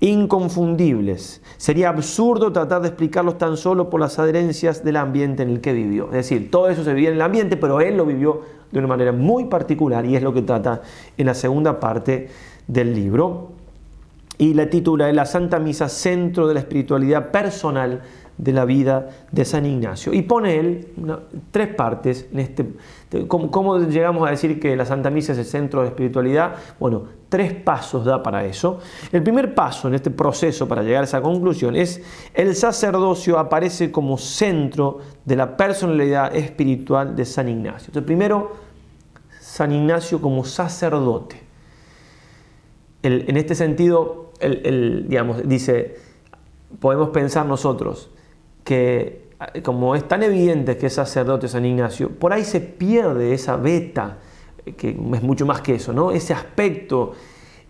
[0.00, 1.42] inconfundibles.
[1.58, 5.74] Sería absurdo tratar de explicarlos tan solo por las adherencias del ambiente en el que
[5.74, 6.06] vivió.
[6.06, 8.88] Es decir, todo eso se vivía en el ambiente, pero él lo vivió de una
[8.88, 10.80] manera muy particular y es lo que trata
[11.16, 12.28] en la segunda parte
[12.66, 13.52] del libro.
[14.36, 18.02] Y la titula es La Santa Misa, Centro de la Espiritualidad Personal
[18.36, 20.12] de la vida de San Ignacio.
[20.12, 20.88] Y pone él
[21.50, 22.28] tres partes.
[22.32, 22.66] En este,
[23.28, 26.54] ¿cómo, llegamos a decir que la Santa Misa es el centro de espiritualidad?
[26.80, 28.80] Bueno, tres pasos da para eso.
[29.12, 32.02] El primer paso en este proceso para llegar a esa conclusión es
[32.34, 37.88] el sacerdocio aparece como centro de la personalidad espiritual de San Ignacio.
[37.88, 38.52] Entonces, primero,
[39.40, 41.42] San Ignacio como sacerdote.
[43.02, 45.96] en este sentido, el, digamos, dice,
[46.80, 48.10] podemos pensar nosotros,
[48.64, 49.24] que
[49.62, 54.18] como es tan evidente que es sacerdote San Ignacio, por ahí se pierde esa beta,
[54.76, 56.10] que es mucho más que eso, ¿no?
[56.10, 57.12] ese aspecto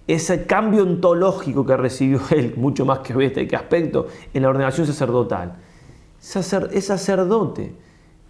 [0.07, 4.49] ese cambio ontológico que recibió él, mucho más que veste y que aspecto, en la
[4.49, 5.57] ordenación sacerdotal.
[6.21, 7.75] es sacerdote,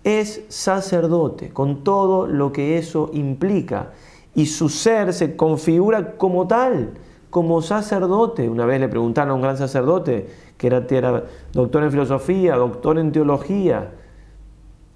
[0.04, 3.92] es sacerdote, con todo lo que eso implica.
[4.34, 6.94] Y su ser se configura como tal,
[7.34, 8.48] como sacerdote.
[8.48, 13.10] Una vez le preguntaron a un gran sacerdote, que era, doctor en filosofía, doctor en
[13.10, 13.90] teología,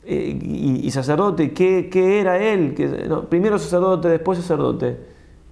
[0.05, 2.77] eh, y, sacerdote, ¿qué, era él?
[3.29, 5.01] primero sacerdote, después sacerdote,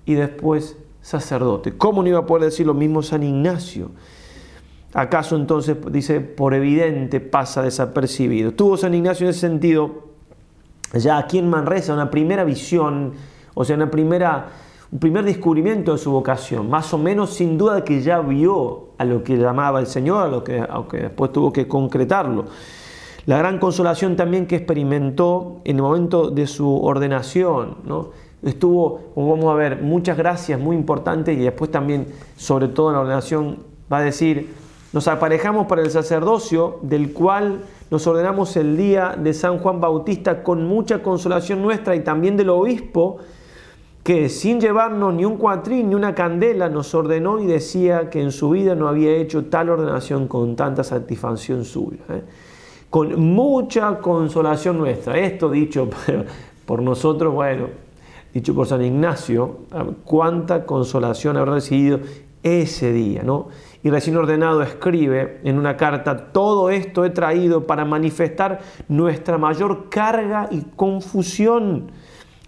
[0.04, 1.76] y después sacerdote.
[1.76, 3.90] ¿Cómo no iba a poder decir lo mismo San Ignacio?
[4.94, 8.52] ¿Acaso entonces, dice, por evidente pasa desapercibido?
[8.52, 10.04] Tuvo San Ignacio en ese sentido,
[10.94, 13.14] ya aquí en Manresa, una primera visión,
[13.54, 14.50] o sea, una primera,
[14.98, 19.22] primer descubrimiento de su vocación, más o menos sin duda que ya vio a lo
[19.24, 22.46] que llamaba el Señor, a lo que, aunque después tuvo que concretarlo.
[23.26, 28.10] La gran consolación también que experimentó en el momento de su ordenación, ¿no?
[28.42, 32.94] estuvo, como vamos a ver, muchas gracias muy importantes y después también, sobre todo en
[32.94, 33.58] la ordenación,
[33.92, 34.54] va a decir,
[34.92, 40.42] nos aparejamos para el sacerdocio del cual nos ordenamos el día de San Juan Bautista
[40.42, 43.18] con mucha consolación nuestra y también del obispo,
[44.06, 48.30] que sin llevarnos ni un cuatrín ni una candela nos ordenó y decía que en
[48.30, 51.98] su vida no había hecho tal ordenación con tanta satisfacción suya.
[52.10, 52.22] ¿eh?
[52.88, 55.18] Con mucha consolación nuestra.
[55.18, 55.90] Esto dicho
[56.66, 57.66] por nosotros, bueno,
[58.32, 61.98] dicho por San Ignacio, ah, cuánta consolación habrá recibido
[62.44, 63.48] ese día, ¿no?
[63.82, 69.88] Y recién ordenado escribe en una carta, todo esto he traído para manifestar nuestra mayor
[69.88, 71.90] carga y confusión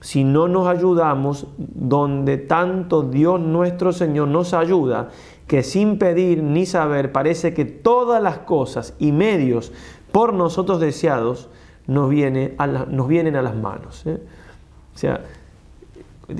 [0.01, 5.09] si no nos ayudamos donde tanto Dios nuestro Señor nos ayuda,
[5.46, 9.72] que sin pedir ni saber parece que todas las cosas y medios
[10.12, 11.49] por nosotros deseados
[11.86, 12.66] nos, vienen a
[13.42, 14.07] las manos.
[14.07, 14.20] ¿eh?
[14.94, 15.22] O sea,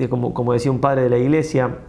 [0.09, 1.79] como, como decía un padre de la iglesia,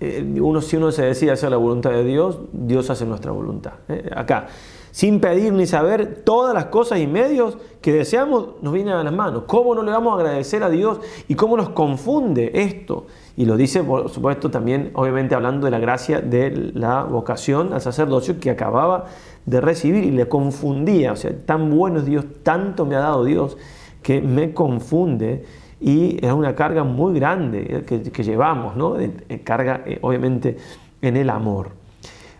[0.00, 3.72] eh, uno, si uno se decide hacer la voluntad de Dios, Dios hace nuestra voluntad.
[3.88, 4.10] ¿eh?
[4.14, 4.46] Acá,
[4.90, 9.12] sin pedir ni saber, todas las cosas y medios que deseamos nos vienen a las
[9.12, 9.44] manos.
[9.46, 13.06] ¿Cómo no le vamos a agradecer a Dios y cómo nos confunde esto?
[13.36, 17.80] Y lo dice, por supuesto, también, obviamente, hablando de la gracia de la vocación al
[17.80, 19.06] sacerdocio que acababa
[19.46, 21.12] de recibir y le confundía.
[21.12, 23.56] O sea, tan bueno es Dios, tanto me ha dado Dios
[24.02, 25.44] que me confunde
[25.80, 28.96] y es una carga muy grande que, llevamos, ¿no?
[29.44, 30.56] carga eh, obviamente
[31.00, 31.77] en el amor.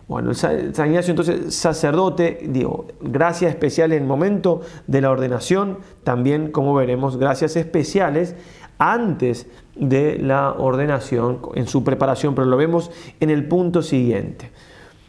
[0.09, 6.51] Bueno, San Ignacio entonces sacerdote, digo, gracias especiales en el momento de la ordenación, también
[6.51, 8.35] como veremos, gracias especiales
[8.79, 9.45] antes
[9.75, 12.89] de la ordenación, en su preparación, pero lo vemos
[13.19, 14.49] en el punto siguiente.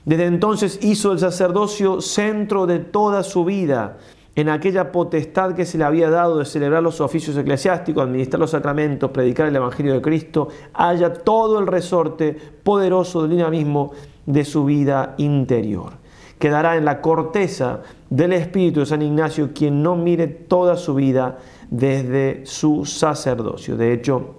[0.04, 3.96] Desde entonces hizo el sacerdocio centro de toda su vida
[4.36, 8.50] en aquella potestad que se le había dado de celebrar los oficios eclesiásticos, administrar los
[8.50, 13.92] sacramentos, predicar el Evangelio de Cristo, haya todo el resorte poderoso del dinamismo
[14.26, 15.92] de su vida interior.
[16.38, 21.38] Quedará en la corteza del Espíritu de San Ignacio quien no mire toda su vida
[21.70, 23.76] desde su sacerdocio.
[23.76, 24.36] De hecho,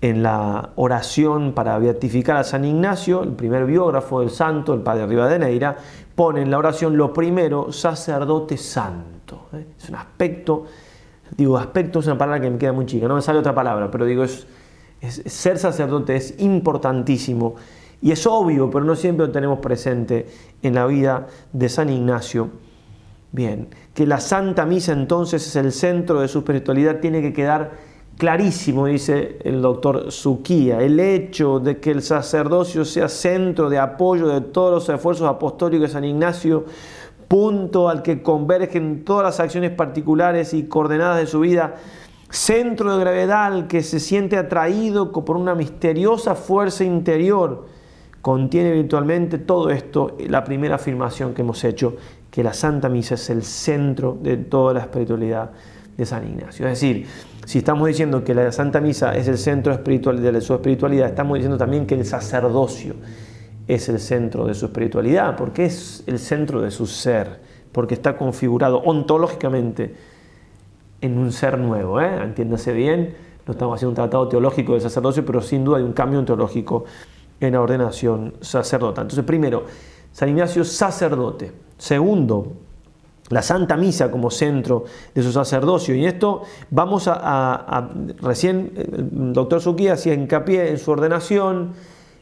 [0.00, 5.06] en la oración para beatificar a San Ignacio, el primer biógrafo del santo, el padre
[5.06, 5.76] Rivadeneira,
[6.14, 9.46] pone en la oración lo primero, sacerdote santo.
[9.52, 9.66] ¿eh?
[9.76, 10.66] Es un aspecto,
[11.36, 13.90] digo, aspecto es una palabra que me queda muy chica, no me sale otra palabra,
[13.90, 14.46] pero digo, es,
[15.00, 17.56] ser sacerdote es importantísimo
[18.00, 20.26] y es obvio, pero no siempre lo tenemos presente
[20.62, 22.50] en la vida de San Ignacio.
[23.30, 27.72] Bien, que la Santa Misa entonces es el centro de su espiritualidad, tiene que quedar
[28.16, 34.28] clarísimo, dice el doctor Suquía, el hecho de que el sacerdocio sea centro de apoyo
[34.28, 36.64] de todos los esfuerzos apostólicos de San Ignacio,
[37.28, 41.76] punto al que convergen todas las acciones particulares y coordenadas de su vida,
[42.30, 47.66] centro de gravedad al que se siente atraído por una misteriosa fuerza interior,
[48.28, 51.96] contiene virtualmente todo esto, la primera afirmación que hemos hecho,
[52.30, 55.50] que la Santa Misa es el centro de toda la espiritualidad
[55.96, 56.66] de San Ignacio.
[56.66, 57.06] Es decir,
[57.46, 61.36] si estamos diciendo que la Santa Misa es el centro espiritual de su espiritualidad, estamos
[61.36, 62.96] diciendo también que el sacerdocio
[63.66, 67.40] es el centro de su espiritualidad, porque es el centro de su ser,
[67.72, 69.94] porque está configurado ontológicamente
[71.00, 71.98] en un ser nuevo.
[71.98, 72.24] ¿eh?
[72.24, 73.14] Entiéndase bien,
[73.46, 76.84] no estamos haciendo un tratado teológico del sacerdocio, pero sin duda hay un cambio teológico
[77.40, 79.02] en la ordenación sacerdota.
[79.02, 79.64] Entonces, primero,
[80.12, 81.52] San Ignacio sacerdote.
[81.76, 82.52] Segundo,
[83.30, 84.84] la Santa Misa como centro
[85.14, 85.94] de su sacerdocio.
[85.94, 91.72] Y esto vamos a, recién el doctor Suquía hacía hincapié en su ordenación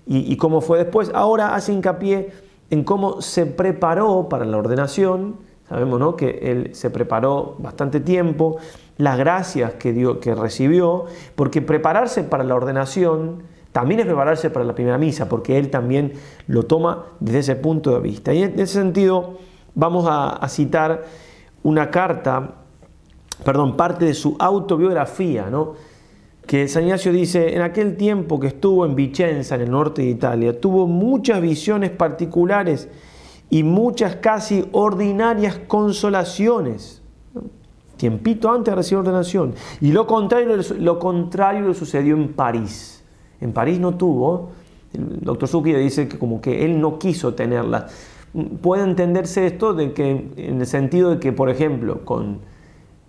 [0.06, 1.10] y, cómo fue después.
[1.14, 2.30] Ahora hace hincapié
[2.70, 5.36] en cómo se preparó para la ordenación.
[5.68, 6.14] Sabemos ¿no?
[6.14, 8.58] que él se preparó bastante tiempo,
[8.98, 13.42] las gracias que, dio, que recibió, porque prepararse para la ordenación
[13.76, 16.14] también es prepararse para la primera misa, porque él también
[16.46, 18.32] lo toma desde ese punto de vista.
[18.32, 19.36] Y en ese sentido
[19.74, 21.04] vamos a, citar
[21.62, 22.54] una carta,
[23.44, 25.74] perdón, parte de su autobiografía, ¿no?
[26.46, 30.08] que San Ignacio dice, en aquel tiempo que estuvo en Vicenza, en el norte de
[30.08, 32.88] Italia, tuvo muchas visiones particulares
[33.50, 37.02] y muchas casi ordinarias consolaciones.
[37.98, 39.54] Tiempito antes de recibir ordenación.
[39.82, 42.95] Y lo contrario, lo contrario sucedió en París
[43.41, 44.51] en París no tuvo,
[44.93, 47.87] el doctor Zucchi dice que como que él no quiso tenerla.
[48.61, 52.41] Puede entenderse esto de que, en el sentido de que, por ejemplo, con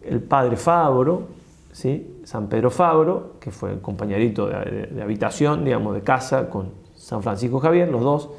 [0.02, 1.28] el padre Fabro,
[1.72, 2.22] ¿sí?
[2.24, 7.60] San Pedro Fabro, que fue el compañerito de habitación, digamos, de casa con San Francisco
[7.60, 8.30] Javier, los dos,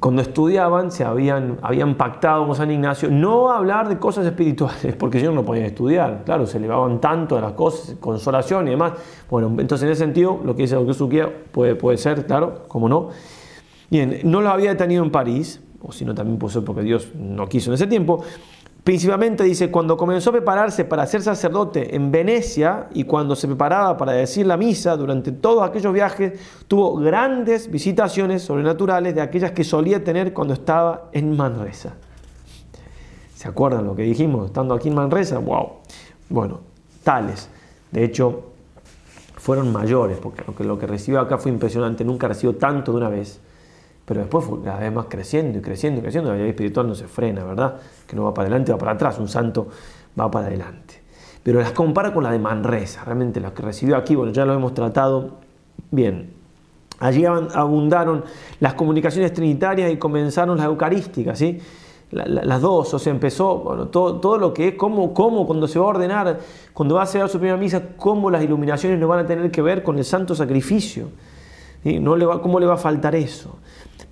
[0.00, 5.18] cuando estudiaban se habían, habían pactado con San Ignacio no hablar de cosas espirituales, porque
[5.18, 8.92] ellos no podían estudiar, claro, se elevaban tanto a las cosas, consolación y demás.
[9.30, 12.88] Bueno, entonces en ese sentido, lo que dice Don Suquía puede, puede ser, claro, como
[12.88, 13.10] no.
[13.90, 17.10] Bien, no lo había detenido en París, o si no también puede ser porque Dios
[17.14, 18.24] no quiso en ese tiempo,
[18.84, 23.96] Principalmente dice, cuando comenzó a prepararse para ser sacerdote en Venecia y cuando se preparaba
[23.96, 29.62] para decir la misa, durante todos aquellos viajes tuvo grandes visitaciones sobrenaturales de aquellas que
[29.62, 31.94] solía tener cuando estaba en Manresa.
[33.36, 35.38] ¿Se acuerdan lo que dijimos estando aquí en Manresa?
[35.38, 35.74] ¡Wow!
[36.28, 36.60] Bueno,
[37.04, 37.48] tales.
[37.92, 38.50] De hecho,
[39.36, 43.40] fueron mayores, porque lo que recibió acá fue impresionante, nunca recibió tanto de una vez.
[44.04, 46.30] Pero después fue cada vez más creciendo y creciendo y creciendo.
[46.30, 47.76] La vida espiritual no se frena, ¿verdad?
[48.06, 49.18] Que no va para adelante, va para atrás.
[49.18, 49.68] Un santo
[50.18, 51.02] va para adelante.
[51.42, 54.54] Pero las compara con la de Manresa, realmente la que recibió aquí, bueno, ya lo
[54.54, 55.38] hemos tratado
[55.90, 56.34] bien.
[57.00, 58.24] Allí abundaron
[58.60, 61.58] las comunicaciones trinitarias y comenzaron las eucarísticas, ¿sí?
[62.12, 65.78] las dos, o sea, empezó bueno, todo, todo, lo que es, cómo, cómo, cuando se
[65.78, 66.38] va a ordenar,
[66.74, 69.62] cuando va a hacer su primera misa, cómo las iluminaciones no van a tener que
[69.62, 71.08] ver con el santo sacrificio.
[71.84, 73.58] No le va, ¿Cómo le va a faltar eso?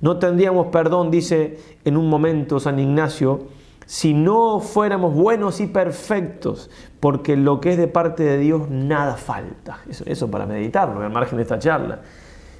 [0.00, 3.46] No tendríamos perdón, dice en un momento San Ignacio,
[3.90, 9.16] si no fuéramos buenos y perfectos, porque lo que es de parte de Dios nada
[9.16, 9.80] falta.
[10.06, 12.00] Eso, para meditarlo, al margen de esta charla.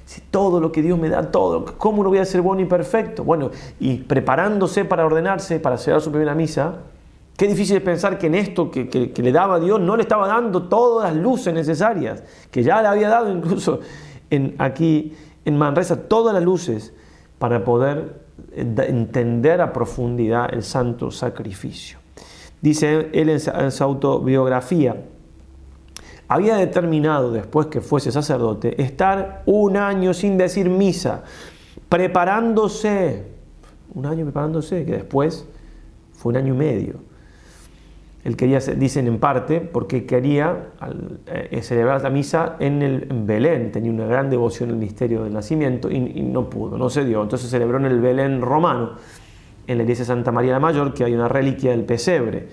[0.05, 2.65] Si todo lo que Dios me da, todo, ¿cómo no voy a ser bueno y
[2.65, 3.23] perfecto?
[3.23, 3.49] Bueno,
[3.79, 6.79] y preparándose para ordenarse, para hacer su primera misa,
[7.37, 10.27] qué difícil es pensar que en esto que, que le daba Dios no le estaba
[10.27, 13.79] dando todas las luces necesarias, que ya le había dado incluso
[14.31, 15.13] en, aquí
[15.45, 16.93] en Manresa todas las luces
[17.37, 18.21] para poder
[18.53, 21.99] entender a profundidad el santo sacrificio.
[22.61, 25.03] Dice él en su autobiografía,
[26.27, 31.23] había determinado después que fuese sacerdote estar un año sin decir misa,
[31.89, 33.27] preparándose,
[33.93, 35.45] un año preparándose, que después
[36.13, 37.10] fue un año y medio
[38.23, 40.67] él quería, dicen en parte, porque quería
[41.25, 45.89] eh, celebrar la misa en, el, Belén, tenía una gran devoción al misterio del nacimiento
[45.89, 47.23] y, no pudo, no se dio.
[47.23, 48.91] Entonces celebró en el Belén romano,
[49.65, 52.47] en la iglesia de Santa María la Mayor, que hay una reliquia del pesebre.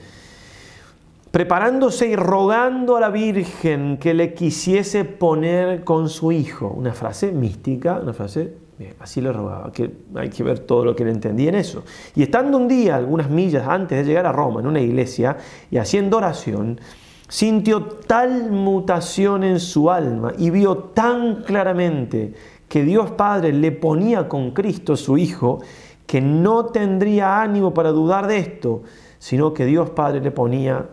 [1.31, 6.69] Preparándose y rogando a la Virgen que le quisiese poner con su hijo.
[6.69, 8.55] Una frase mística, una frase
[9.01, 11.85] así le rogaba, que hay que ver todo lo que él entendía en eso.
[12.14, 15.37] Y estando un día, algunas millas antes de llegar a Roma, en una iglesia,
[15.70, 16.81] y haciendo oración,
[17.29, 22.35] sintió tal mutación en su alma y vio tan claramente
[22.68, 25.61] que Dios Padre le ponía con Cristo su Hijo,
[26.07, 28.83] que no tendría ánimo para dudar de esto,
[29.18, 30.87] sino que Dios Padre le ponía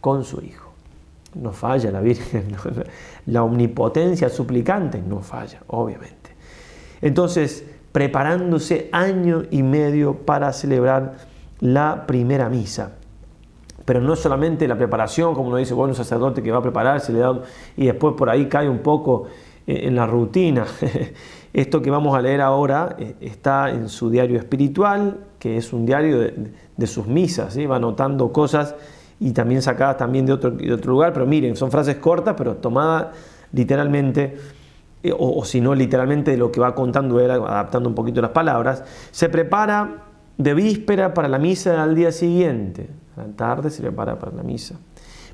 [0.00, 0.72] con su Hijo.
[1.34, 2.54] No falla la Virgen,
[3.26, 6.23] la omnipotencia suplicante no falla, obviamente.
[7.04, 11.16] Entonces, preparándose año y medio para celebrar
[11.60, 12.92] la primera misa.
[13.84, 17.12] Pero no solamente la preparación, como nos dice, bueno, un sacerdote que va a prepararse
[17.12, 17.42] le da,
[17.76, 19.26] y después por ahí cae un poco
[19.66, 20.64] eh, en la rutina.
[21.52, 25.84] Esto que vamos a leer ahora eh, está en su diario espiritual, que es un
[25.84, 28.76] diario de, sus misas, va anotando cosas
[29.20, 32.56] y también sacadas también de otro, de otro lugar, pero miren, son frases cortas, pero
[32.56, 33.08] tomadas
[33.52, 34.36] literalmente
[35.12, 38.84] o, si no literalmente de lo que va contando él, adaptando un poquito las palabras,
[39.10, 40.04] se prepara
[40.38, 42.88] de víspera para la misa al día siguiente.
[43.16, 44.76] A la tarde se prepara para la misa.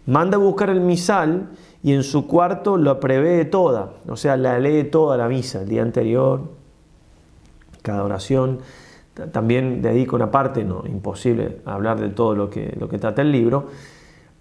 [0.06, 1.50] Manda a buscar el misal
[1.82, 5.68] y en su cuarto lo prevé toda, o sea, la lee toda la misa, el
[5.68, 6.42] día anterior,
[7.82, 8.58] cada oración.
[9.32, 13.32] También dedica una parte, no, imposible hablar de todo lo que, lo que trata el
[13.32, 13.68] libro,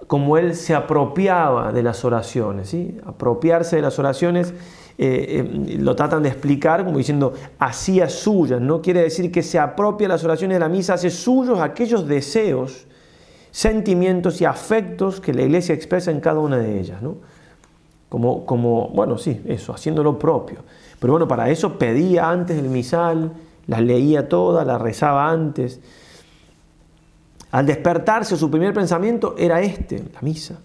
[0.08, 2.98] como él se apropiaba de las oraciones, ¿sí?
[3.06, 4.54] apropiarse de las oraciones
[5.02, 9.58] eh, eh, lo tratan de explicar como diciendo hacía suyas, no quiere decir que se
[9.58, 12.86] apropia las oraciones de la misa, hace suyos aquellos deseos,
[13.52, 17.02] sentimientos y afectos que la iglesia expresa en cada una de ellas.
[17.02, 17.16] ¿no?
[18.10, 20.60] como, como, bueno, sí, eso, haciendo lo propio.
[21.00, 23.32] Pero bueno, para eso pedía antes el misal,
[23.68, 25.80] las leía todas, las rezaba antes.
[27.52, 30.60] Al despertarse, su primer pensamiento era este, la misa.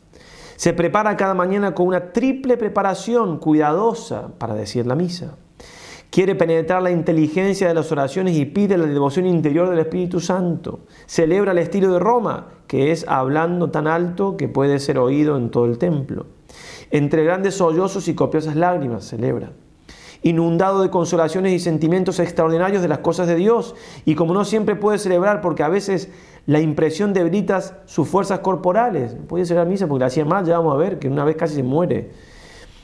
[0.56, 5.36] Se prepara cada mañana con una triple preparación cuidadosa para decir la misa.
[6.10, 10.80] Quiere penetrar la inteligencia de las oraciones y pide la devoción interior del Espíritu Santo.
[11.06, 15.50] Celebra el estilo de Roma, que es hablando tan alto que puede ser oído en
[15.50, 16.26] todo el templo.
[16.92, 19.50] Entre grandes sollozos y copiosas lágrimas celebra
[20.24, 23.76] inundado de consolaciones y sentimientos extraordinarios de las cosas de Dios.
[24.06, 26.10] Y como no siempre puede celebrar, porque a veces
[26.46, 30.74] la impresión debilita sus fuerzas corporales, puede celebrar misa porque la hacía mal, ya vamos
[30.74, 32.10] a ver que una vez casi se muere.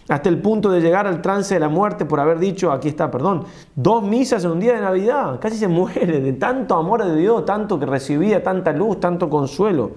[0.09, 3.11] Hasta el punto de llegar al trance de la muerte por haber dicho, aquí está,
[3.11, 3.45] perdón,
[3.77, 7.45] dos misas en un día de Navidad, casi se muere de tanto amor de Dios,
[7.45, 9.93] tanto que recibía, tanta luz, tanto consuelo.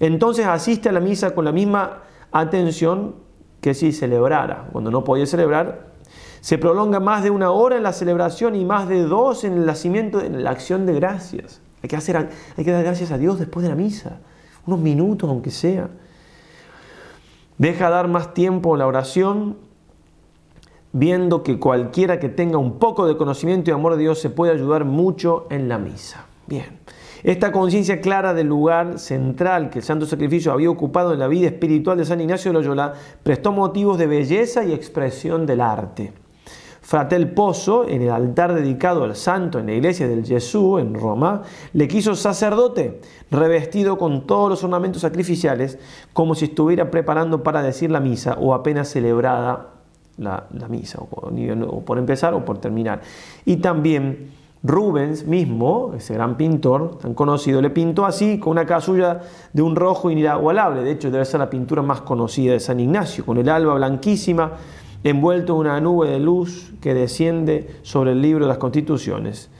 [0.00, 3.14] Entonces asiste a la misa con la misma atención
[3.60, 4.68] que si celebrara.
[4.72, 5.90] Cuando no podía celebrar,
[6.40, 9.66] se prolonga más de una hora en la celebración y más de dos en el
[9.66, 11.60] nacimiento, en la acción de gracias.
[11.82, 12.16] Hay que, hacer,
[12.56, 14.18] hay que dar gracias a Dios después de la misa,
[14.66, 15.88] unos minutos aunque sea.
[17.58, 19.56] Deja dar más tiempo a la oración,
[20.92, 24.52] viendo que cualquiera que tenga un poco de conocimiento y amor de Dios se puede
[24.52, 26.26] ayudar mucho en la misa.
[26.46, 26.80] Bien.
[27.22, 31.48] Esta conciencia clara del lugar central que el santo sacrificio había ocupado en la vida
[31.48, 36.14] espiritual de San Ignacio de Loyola prestó motivos de belleza y expresión del arte.
[36.90, 41.42] Fratel Pozo, en el altar dedicado al santo en la iglesia del Jesús en Roma,
[41.72, 45.78] le quiso sacerdote, revestido con todos los ornamentos sacrificiales,
[46.12, 49.68] como si estuviera preparando para decir la misa o apenas celebrada
[50.18, 53.02] la, misa, o, por empezar o por terminar.
[53.44, 54.32] Y también
[54.64, 59.20] Rubens mismo, ese gran pintor tan conocido, le pintó así con una casulla
[59.52, 60.82] de un rojo inigualable.
[60.82, 64.54] De hecho, debe ser la pintura más conocida de San Ignacio, con el alba blanquísima
[65.04, 69.50] envuelto en una nube de luz que desciende sobre el libro de las constituciones.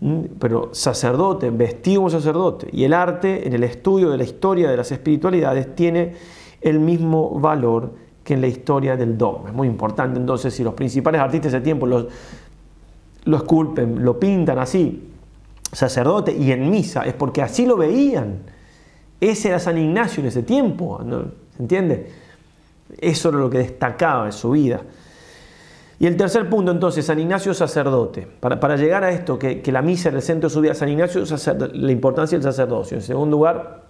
[0.00, 2.68] Mm, pero sacerdote, vestido como sacerdote.
[2.72, 6.14] Y el arte, en el estudio de la historia de las espiritualidades, tiene
[6.60, 9.50] el mismo valor que en la historia del dogma.
[9.50, 14.58] Es muy importante entonces si los principales artistas de ese tiempo lo esculpen, lo pintan
[14.58, 15.10] así,
[15.72, 18.40] sacerdote y en misa, es porque así lo veían.
[19.20, 21.00] Ese era San Ignacio en ese tiempo,
[21.56, 22.10] ¿se entiende?
[22.98, 24.82] Eso era lo que destacaba en su vida.
[25.98, 28.28] Y el tercer punto entonces, San Ignacio sacerdote.
[28.40, 31.24] Para, llegar a esto, que, la misa era el centro de su vida, San Ignacio
[31.72, 32.98] la importancia del sacerdocio.
[32.98, 33.84] En segundo lugar,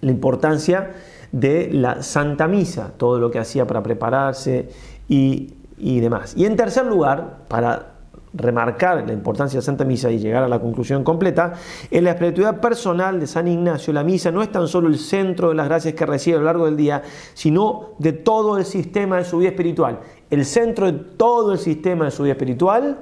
[0.00, 0.90] la importancia
[1.30, 4.68] de la Santa Misa, todo lo que hacía para prepararse
[5.08, 6.36] y, y demás.
[6.36, 7.99] Y en tercer lugar, para
[8.32, 11.54] remarcar la importancia de Santa Misa y llegar a la conclusión completa,
[11.90, 15.48] en la espiritualidad personal de San Ignacio, la misa no es tan solo el centro
[15.48, 17.02] de las gracias que recibe a lo largo del día,
[17.34, 20.00] sino de todo el sistema de su vida espiritual.
[20.30, 23.00] El centro de todo el sistema de su vida espiritual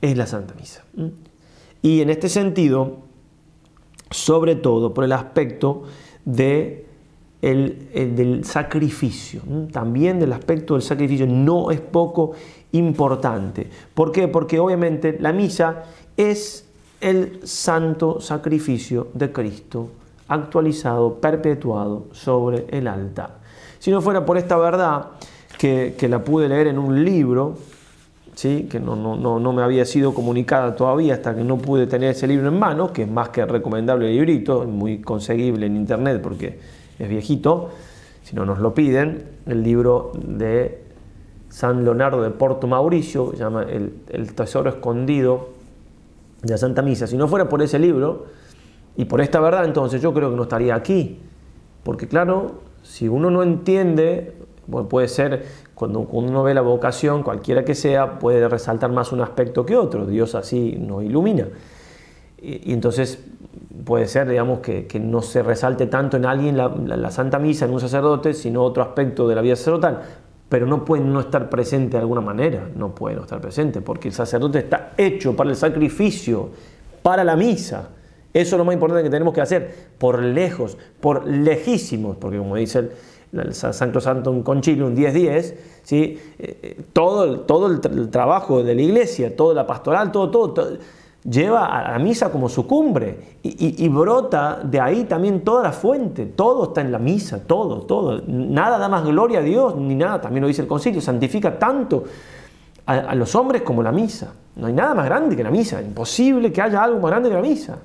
[0.00, 0.84] es la Santa Misa.
[1.82, 2.98] Y en este sentido,
[4.10, 5.82] sobre todo por el aspecto
[6.24, 6.86] de
[7.40, 9.40] del sacrificio,
[9.72, 12.32] también del aspecto del sacrificio, no es poco
[12.72, 13.68] importante.
[13.94, 14.28] ¿Por qué?
[14.28, 15.84] Porque obviamente la misa
[16.16, 16.66] es
[17.00, 19.88] el santo sacrificio de Cristo
[20.28, 23.38] actualizado, perpetuado sobre el altar.
[23.78, 25.06] Si no fuera por esta verdad,
[25.58, 27.56] que, la pude leer en un libro,
[28.34, 28.66] ¿sí?
[28.70, 32.26] que no, no, no, me había sido comunicada todavía hasta que no pude tener ese
[32.26, 36.58] libro en mano, que es más que recomendable el librito, muy conseguible en internet porque
[36.98, 37.70] es viejito,
[38.22, 40.89] si no nos lo piden, el libro de
[41.50, 45.48] San Leonardo de Porto Mauricio, llama el, Tesoro Escondido
[46.42, 47.06] de la Santa Misa.
[47.06, 48.26] Si no fuera por ese libro
[48.96, 51.18] y por esta verdad, entonces yo creo que no estaría aquí.
[51.82, 54.32] Porque claro, si uno no entiende,
[54.88, 55.44] puede ser,
[55.74, 60.06] cuando uno ve la vocación, cualquiera que sea, puede resaltar más un aspecto que otro.
[60.06, 61.48] Dios así nos ilumina.
[62.40, 63.24] Y, entonces
[63.84, 67.72] puede ser, digamos, que, no se resalte tanto en alguien la, la, Santa Misa, en
[67.72, 70.02] un sacerdote, sino otro aspecto de la vida sacerdotal
[70.50, 74.08] pero no pueden no estar presente de alguna manera, no pueden no estar presente, porque
[74.08, 76.50] el sacerdote está hecho para el sacrificio,
[77.02, 77.90] para la misa.
[78.34, 82.56] Eso es lo más importante que tenemos que hacer, por lejos, por lejísimos, porque como
[82.56, 82.90] dice
[83.32, 86.18] el, Santo Santo Concilium 10.10, ¿sí?
[86.40, 90.78] Eh, eh, todo, todo el, trabajo de la iglesia, toda la pastoral, todo, todo
[91.24, 96.26] lleva a la misa como su cumbre y, brota de ahí también toda la fuente,
[96.26, 98.22] todo está en la misa, todo, todo.
[98.26, 102.04] Nada da más gloria a Dios, ni nada, también lo dice el concilio, santifica tanto
[102.86, 104.32] a, los hombres como la misa.
[104.56, 107.34] No hay nada más grande que la misa, imposible que haya algo más grande que
[107.34, 107.78] la misa.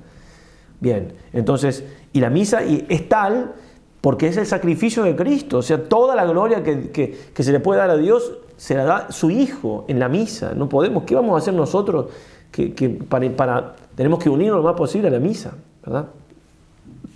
[0.80, 3.54] Bien, entonces, y la misa es tal
[4.00, 7.80] porque es el sacrificio de Cristo, o sea, toda la gloria que, se le puede
[7.80, 10.54] dar a Dios se la da su Hijo en la misa.
[10.54, 12.06] No podemos, ¿qué vamos a hacer nosotros
[12.50, 16.06] que, para, tenemos que unirnos lo más posible a la misa, ¿verdad?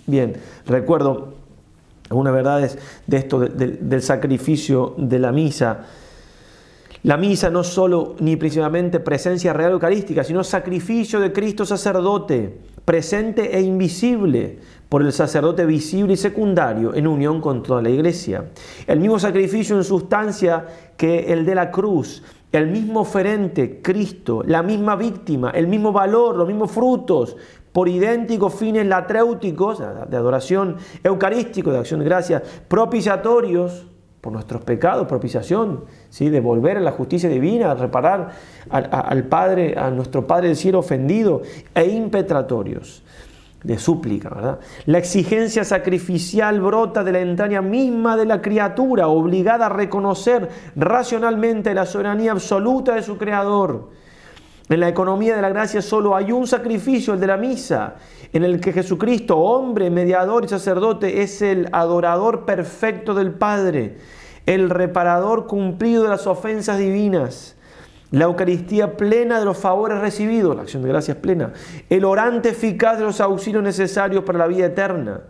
[0.05, 1.33] Bien, recuerdo
[2.09, 2.77] algunas verdades
[3.07, 5.85] de esto, del sacrificio de la misa.
[7.03, 13.57] La misa no solo ni principalmente presencia real eucarística, sino sacrificio de Cristo sacerdote, presente
[13.57, 18.45] e invisible por el sacerdote visible y secundario en unión con toda la iglesia.
[18.85, 20.65] El mismo sacrificio en sustancia
[20.97, 22.21] que el de la cruz,
[22.51, 27.37] el mismo oferente, Cristo, la misma víctima, el mismo valor, los mismos frutos,
[27.71, 33.87] por idénticos fines latréuticos, de adoración eucarístico, de acción de gracias, propiciatorios,
[34.19, 36.29] por nuestros pecados, propiciación, ¿sí?
[36.29, 38.29] de volver a la justicia divina, reparar
[38.69, 41.41] al, Padre, a nuestro Padre del cielo ofendido,
[41.73, 43.03] e impetratorios,
[43.63, 44.59] de súplica, ¿verdad?
[44.85, 51.73] La exigencia sacrificial brota de la entraña misma de la criatura, obligada a reconocer racionalmente
[51.73, 53.89] la soberanía absoluta de su Creador.
[54.69, 57.95] En la economía de la gracia solo hay un sacrificio, el de la misa,
[58.31, 63.97] en el que Jesucristo, hombre, mediador y sacerdote, es el adorador perfecto del Padre,
[64.45, 67.57] el reparador cumplido de las ofensas divinas,
[68.11, 71.53] la Eucaristía plena de los favores recibidos, la acción de gracias plena,
[71.89, 75.21] el orante eficaz de los auxilios necesarios para la vida eterna.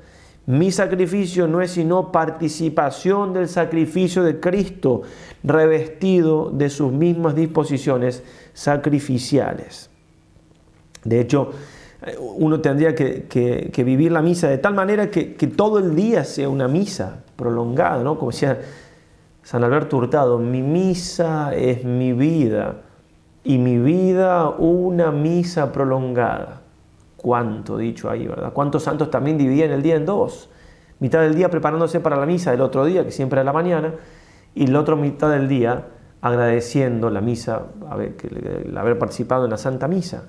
[0.48, 5.04] Mi sacrificio no es sino participación del sacrificio de Cristo,
[5.44, 8.24] revestido de sus mismas disposiciones
[8.54, 9.92] sacrificiales.
[11.04, 11.52] De hecho,
[12.20, 15.26] uno tendría que, vivir la misa de tal manera que,
[15.56, 18.18] todo el día sea una misa prolongada, ¿no?
[18.18, 18.60] Como decía
[19.44, 22.76] San Alberto Hurtado, mi misa es mi vida
[23.44, 26.62] y mi vida una misa prolongada.
[27.18, 28.54] Cuánto dicho ahí, ¿verdad?
[28.54, 30.50] ¿Cuántos santos también dividían el día en dos?
[31.00, 33.94] Mitad del día preparándose para la misa del otro día, que siempre era la mañana,
[34.54, 35.88] y la otra mitad del día
[36.22, 37.64] agradeciendo la misa,
[38.64, 40.26] el haber participado en la Santa Misa.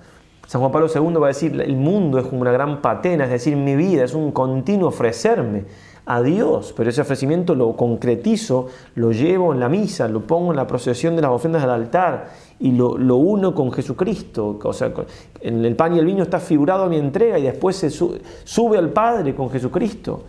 [0.47, 3.31] San Juan Pablo II va a decir, el mundo es como una gran patena, es
[3.31, 5.65] decir, mi vida es un continuo ofrecerme
[6.05, 10.57] a Dios, pero ese ofrecimiento lo concretizo, lo llevo en la misa, lo pongo en
[10.57, 14.59] la procesión de las ofrendas del altar y lo, uno con Jesucristo.
[14.62, 14.92] O sea,
[15.40, 18.78] en el pan y el vino está figurado a mi entrega y después se sube
[18.78, 20.24] al Padre con Jesucristo.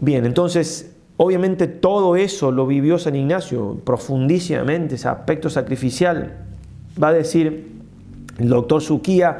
[0.00, 6.38] Bien, entonces, obviamente todo eso lo vivió San Ignacio profundísimamente, ese aspecto sacrificial.
[7.02, 7.80] Va a decir,
[8.38, 9.38] el doctor Suquía,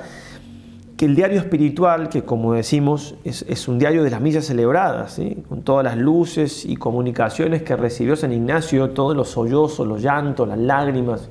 [0.96, 5.62] que el diario espiritual, que como decimos es, un diario de las misas celebradas, con
[5.62, 10.58] todas las luces y comunicaciones que recibió San Ignacio, todos los sollozos, los llantos, las
[10.58, 11.28] lágrimas,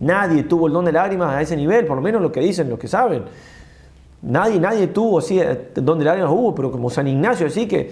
[0.00, 2.68] nadie tuvo el don de lágrimas a ese nivel, por lo menos lo que dicen,
[2.68, 3.24] los que saben.
[4.20, 7.90] Nadie, nadie tuvo así, el don de lágrimas hubo, pero como San Ignacio, así que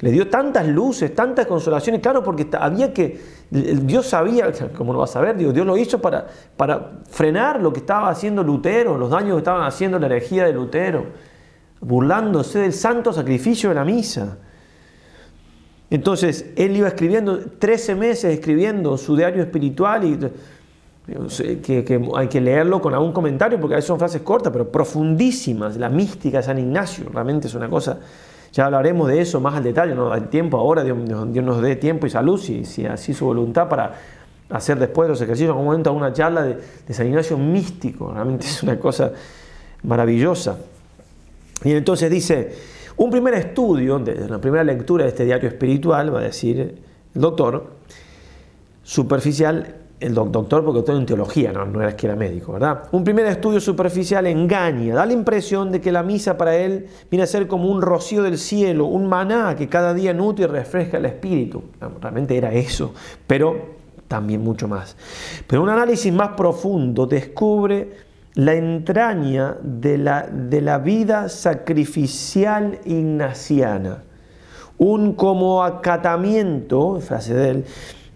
[0.00, 3.20] le dio tantas luces, tantas consolaciones, claro, porque había que,
[3.50, 6.26] Dios sabía, como lo vas a ver, Dios, Dios lo hizo para,
[6.56, 10.54] para frenar lo que estaba haciendo Lutero, los daños que estaban haciendo la herejía de
[10.54, 11.06] Lutero,
[11.80, 14.38] burlándose del santo sacrificio de la misa.
[15.90, 20.18] Entonces, él iba escribiendo, 13 meses escribiendo su diario espiritual y
[21.60, 25.76] que, hay que leerlo con algún comentario porque a veces son frases cortas, pero profundísimas.
[25.76, 27.98] La mística de San Ignacio realmente es una cosa
[28.52, 32.06] ya hablaremos de eso más al detalle, no hay tiempo ahora, Dios, nos dé tiempo
[32.06, 33.94] y salud, si, si, así su voluntad para
[34.50, 38.46] hacer después de los ejercicios, en un momento una charla de, San Ignacio místico, realmente
[38.46, 39.12] es una cosa
[39.84, 40.58] maravillosa.
[41.62, 42.56] Y entonces dice,
[42.96, 46.80] un primer estudio, de la primera lectura de este diario espiritual, va a decir
[47.14, 47.70] el doctor,
[48.82, 52.84] superficial, el doctor, porque todo en teología, no, era que era médico, ¿verdad?
[52.90, 57.24] Un primer estudio superficial engaña, da la impresión de que la misa para él viene
[57.24, 60.96] a ser como un rocío del cielo, un maná que cada día nutre y refresca
[60.96, 61.62] el espíritu.
[62.00, 62.94] Realmente era eso,
[63.26, 63.78] pero
[64.08, 64.96] también mucho más.
[65.46, 67.90] Pero un análisis más profundo descubre
[68.34, 74.02] la entraña de la, de la vida sacrificial ignaciana,
[74.78, 77.64] un como acatamiento, frase de él,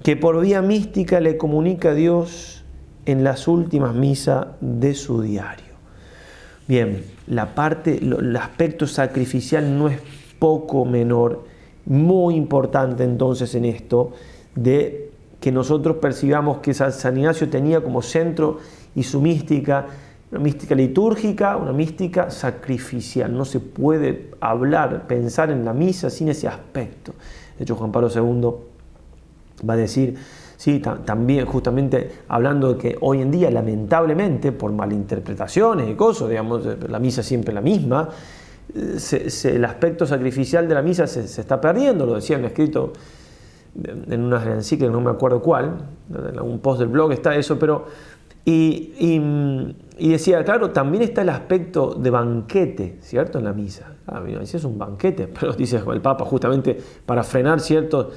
[0.05, 2.63] que por vía mística le comunica a Dios
[3.07, 5.73] en las últimas misas de su diario.
[6.69, 9.99] Bien, la parte, el aspecto sacrificial no es
[10.39, 11.45] poco menor,
[11.87, 14.13] muy importante entonces en esto,
[14.55, 18.59] de que nosotros percibamos que San Ignacio tenía como centro
[18.95, 19.87] y su mística,
[20.31, 23.35] una mística litúrgica, una mística sacrificial.
[23.35, 27.15] No se puede hablar, pensar en la misa sin ese aspecto.
[27.57, 28.74] De hecho, Juan Pablo II
[29.69, 30.17] va a decir,
[30.57, 36.65] sí, también justamente hablando de que hoy en día, lamentablemente, por malinterpretaciones y cosas, digamos,
[36.89, 38.09] la misa siempre la misma,
[38.75, 42.93] el aspecto sacrificial de la misa se, está perdiendo, lo decían escrito
[43.83, 47.87] en una encíclica, no me acuerdo cuál, en algún post del blog está eso, pero
[48.47, 53.39] y, decía, claro, también está el aspecto de banquete, ¿cierto?
[53.39, 53.95] En la misa.
[54.07, 58.09] Ah, mira, es un banquete, pero dice el Papa justamente para frenar ciertos,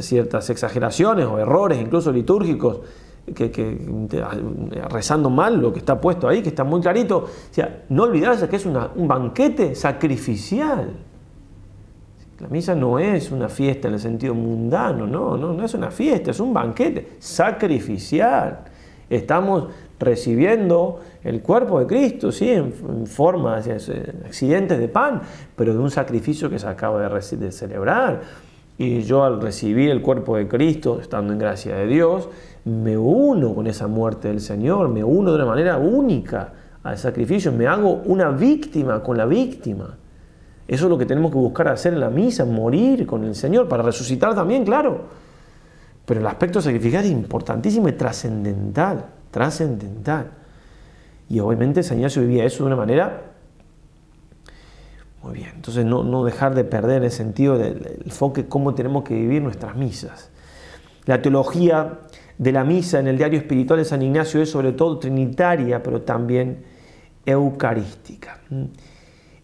[0.00, 2.80] ciertas exageraciones o errores, incluso litúrgicos,
[3.34, 3.78] que,
[4.90, 7.26] rezando mal lo que está puesto ahí, que está muy clarito.
[7.88, 10.90] No olvidarse que es un banquete sacrificial.
[12.40, 15.90] La misa no es una fiesta en el sentido mundano, no, no, no es una
[15.90, 18.64] fiesta, es un banquete sacrificial.
[19.08, 19.68] Estamos
[20.00, 23.72] recibiendo el cuerpo de Cristo, sí, en, forma de
[24.26, 25.22] accidentes de pan,
[25.54, 28.20] pero de un sacrificio que se acaba de celebrar.
[28.76, 32.28] Y yo al recibir el cuerpo de Cristo, estando en gracia de Dios,
[32.64, 36.52] me uno con esa muerte del Señor, me uno de una manera única
[36.82, 39.96] al sacrificio, me hago una víctima con la víctima.
[40.66, 43.68] Eso es lo que tenemos que buscar hacer en la misa, morir con el Señor,
[43.68, 45.02] para resucitar también, claro.
[46.04, 50.30] Pero el aspecto sacrificial es importantísimo y trascendental, trascendental.
[51.28, 53.33] Y obviamente San Ignacio vivía eso de una manera
[55.24, 55.52] muy bien.
[55.54, 59.74] Entonces no, no dejar de perder el sentido del enfoque cómo tenemos que vivir nuestras
[59.74, 60.30] misas.
[61.06, 62.00] La teología
[62.36, 66.02] de la misa en el diario espiritual de San Ignacio es sobre todo trinitaria, pero
[66.02, 66.64] también
[67.24, 68.38] eucarística.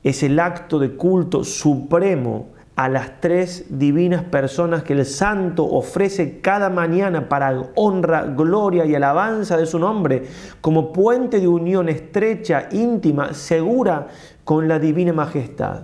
[0.03, 6.41] Es el acto de culto supremo a las tres divinas personas que el santo ofrece
[6.41, 10.25] cada mañana para honra, gloria y alabanza de su nombre,
[10.61, 14.09] como puente de unión estrecha, íntima, segura
[14.51, 15.83] con la divina majestad.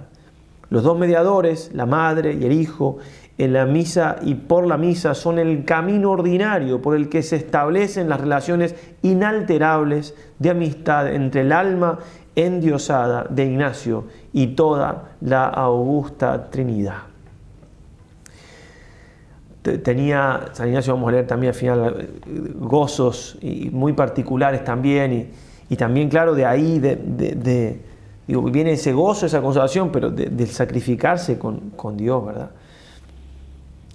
[0.70, 2.98] Los dos mediadores, la Madre y el Hijo,
[3.38, 7.36] en la misa y por la misa son el camino ordinario por el que se
[7.36, 12.00] establecen las relaciones inalterables de amistad entre el alma
[12.34, 17.02] endiosada de Ignacio y toda la augusta Trinidad.
[19.62, 22.08] Tenía, San Ignacio vamos a leer también al final
[22.56, 25.30] gozos y muy particulares también
[25.70, 27.85] y, también claro de ahí de,
[28.26, 32.50] viene ese gozo, esa consolación, pero del sacrificarse con, con Dios, ¿verdad?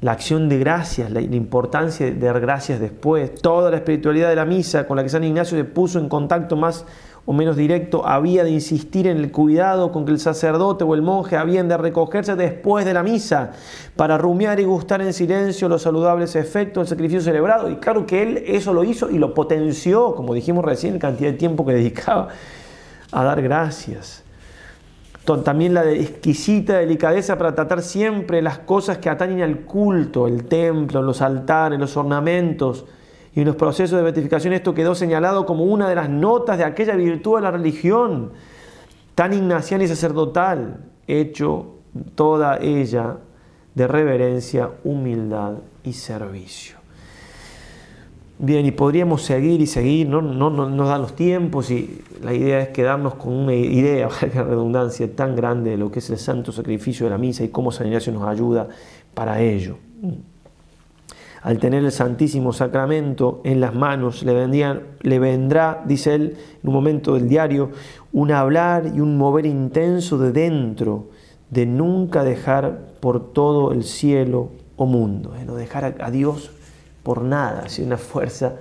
[0.02, 4.46] la acción de gracias, la, importancia de dar gracias después, toda la espiritualidad de la
[4.46, 6.86] misa con la que San Ignacio se puso en contacto más
[7.28, 11.04] o menos directo, había de insistir en el cuidado con que el sacerdote o el
[11.04, 13.52] monje habían de recogerse después de la misa
[13.96, 17.70] para rumiar y gustar en silencio los saludables efectos del sacrificio celebrado.
[17.70, 21.38] Y claro que él eso lo hizo y lo potenció, como dijimos recién, cantidad de
[21.38, 22.30] tiempo que dedicaba
[23.12, 24.21] a dar gracias
[25.24, 31.02] también la exquisita delicadeza para tratar siempre las cosas que atañen al culto, el templo,
[31.02, 32.86] los altares, los ornamentos.
[33.34, 36.96] Y los procesos de beatificación esto quedó señalado como una de las notas de aquella
[36.96, 38.32] virtud de la religión,
[39.16, 41.76] tan ignaciana y sacerdotal, hecho
[42.16, 43.18] toda ella
[43.74, 45.54] de reverencia, humildad
[45.84, 46.81] y servicio.
[48.44, 52.34] Bien, y podríamos seguir y seguir, no, no, no nos dan los tiempos y la
[52.34, 56.18] idea es quedarnos con una idea, valga redundancia, tan grande de lo que es el
[56.18, 58.68] santo sacrificio de la misa y cómo San Ignacio nos ayuda
[59.14, 59.78] para ello.
[61.44, 64.34] Al tener el Santísimo Sacramento en las manos, le,
[65.02, 67.70] le vendrá, dice él en un momento del diario,
[68.12, 71.10] un hablar y un mover intenso de dentro,
[71.52, 76.50] de nunca dejar por todo el cielo o mundo, de no dejar a Dios
[77.04, 78.56] por nada, sino una fuerza,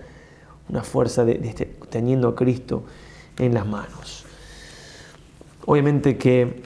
[0.68, 2.84] una fuerza de, este, teniendo a Cristo
[3.38, 4.24] en las manos.
[5.66, 6.62] Obviamente que,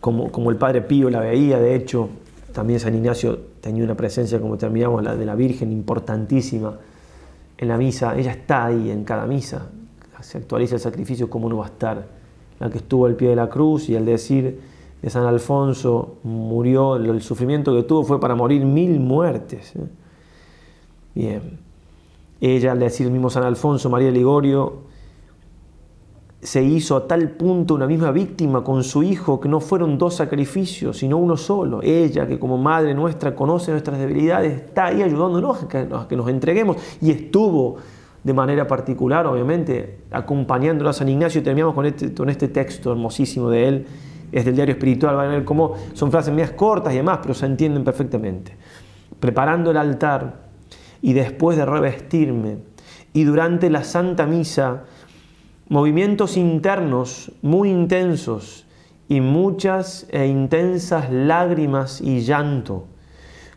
[0.00, 2.08] como, como, el Padre Pío la veía, de hecho,
[2.52, 6.78] también San Ignacio tenía una presencia, como terminamos, la de la Virgen importantísima
[7.58, 8.16] en la misa.
[8.16, 9.66] Ella está ahí en cada misa.
[10.20, 12.06] Se actualiza el sacrificio, ¿cómo no va a estar?
[12.58, 14.60] La que estuvo al pie de la cruz y al decir
[15.02, 19.74] de San Alfonso murió, el sufrimiento que tuvo fue para morir mil muertes.
[21.14, 21.58] Bien.
[22.40, 24.84] Ella, le decía el mismo San Alfonso, María Ligorio,
[26.44, 30.16] se hizo a tal punto una misma víctima con su hijo que no fueron dos
[30.16, 31.80] sacrificios, sino uno solo.
[31.82, 35.68] Ella, que como madre nuestra conoce nuestras debilidades, está ahí ayudándonos a
[36.06, 37.76] que, nos entreguemos y estuvo
[38.22, 41.42] de manera particular, obviamente, acompañándolo a San Ignacio.
[41.42, 43.86] Terminamos con este, con este texto hermosísimo de él,
[44.30, 47.32] es del diario espiritual, van a ver cómo son frases medias cortas y demás, pero
[47.32, 48.54] se entienden perfectamente.
[49.18, 50.43] Preparando el altar,
[51.04, 52.56] y después de revestirme.
[53.12, 54.84] Y durante la Santa Misa,
[55.68, 58.66] movimientos internos muy intensos
[59.06, 62.86] y muchas e intensas lágrimas y llanto,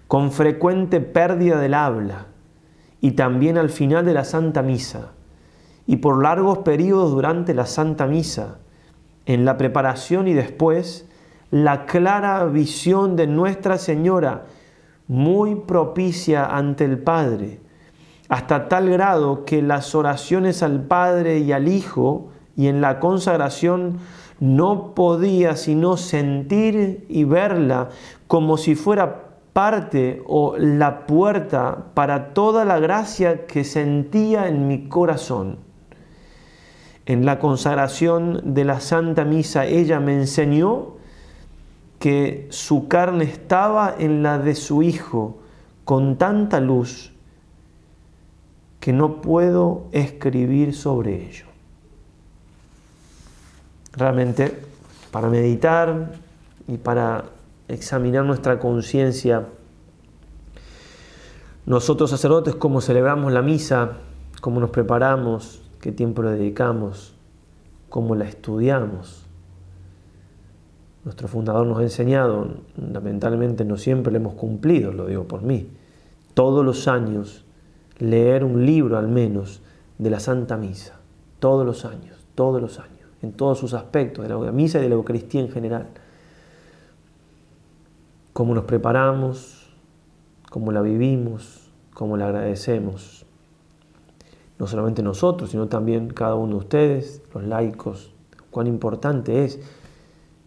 [0.09, 2.25] con frecuente pérdida del habla,
[2.99, 5.13] y también al final de la Santa Misa,
[5.85, 8.57] y por largos periodos durante la Santa Misa,
[9.25, 11.07] en la preparación y después
[11.49, 14.47] la clara visión de Nuestra Señora,
[15.07, 17.59] muy propicia ante el Padre,
[18.29, 23.99] hasta tal grado que las oraciones al Padre y al Hijo y en la consagración
[24.39, 27.89] no podía sino sentir y verla
[28.27, 34.87] como si fuera parte o la puerta para toda la gracia que sentía en mi
[34.87, 35.59] corazón.
[37.07, 40.96] En la consagración de la Santa Misa ella me enseñó
[41.99, 45.39] que su carne estaba en la de su Hijo
[45.85, 47.11] con tanta luz
[48.79, 51.45] que no puedo escribir sobre ello.
[53.93, 54.61] Realmente,
[55.11, 56.13] para meditar
[56.67, 57.25] y para
[57.67, 59.47] examinar nuestra conciencia.
[61.65, 63.97] Nosotros sacerdotes, cómo celebramos la misa,
[64.39, 67.13] cómo nos preparamos, qué tiempo le dedicamos,
[67.89, 69.26] cómo la estudiamos.
[71.07, 75.69] Nuestro fundador nos ha enseñado, lamentablemente no siempre lo hemos cumplido, lo digo por mí,
[76.33, 77.45] todos los años
[77.97, 79.61] leer un libro al menos
[79.99, 80.99] de la Santa Misa,
[81.39, 84.89] todos los años, todos los años, en todos sus aspectos, de la misa y de
[84.89, 85.87] la Eucaristía en general
[88.33, 89.65] cómo nos preparamos,
[90.49, 93.25] cómo la vivimos, cómo la agradecemos.
[94.59, 98.11] No solamente nosotros, sino también cada uno de ustedes, los laicos.
[98.51, 99.61] Cuán importante es.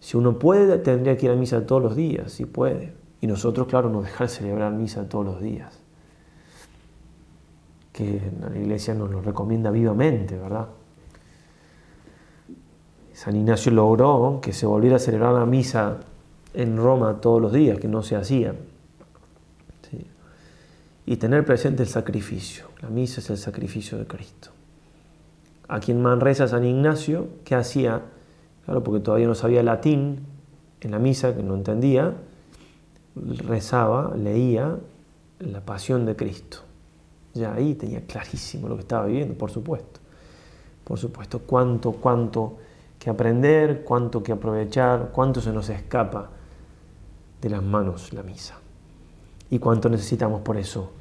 [0.00, 2.94] Si uno puede, tendría que ir a misa todos los días, si puede.
[3.20, 5.78] Y nosotros, claro, no dejar celebrar misa todos los días.
[7.92, 10.68] Que la iglesia nos lo recomienda vivamente, ¿verdad?
[13.12, 15.98] San Ignacio logró que se volviera a celebrar la misa
[16.54, 18.54] en Roma todos los días, que no se hacía.
[21.04, 22.66] Y tener presente el sacrificio.
[22.80, 24.50] La misa es el sacrificio de Cristo.
[25.68, 28.02] A quien reza San Ignacio, ¿qué hacía?
[28.70, 30.20] Claro, porque todavía no sabía latín
[30.80, 32.14] en la misa, que no entendía,
[33.16, 34.78] rezaba, leía
[35.40, 36.58] la pasión de Cristo.
[37.34, 39.98] Ya ahí tenía clarísimo lo que estaba viviendo, por supuesto.
[40.84, 42.58] Por supuesto, cuánto, cuánto
[42.96, 46.30] que aprender, cuánto que aprovechar, cuánto se nos escapa
[47.42, 48.54] de las manos la misa.
[49.50, 50.92] Y cuánto necesitamos por eso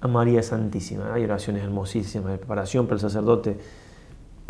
[0.00, 1.12] a María Santísima.
[1.12, 3.58] Hay oraciones hermosísimas de preparación para el sacerdote,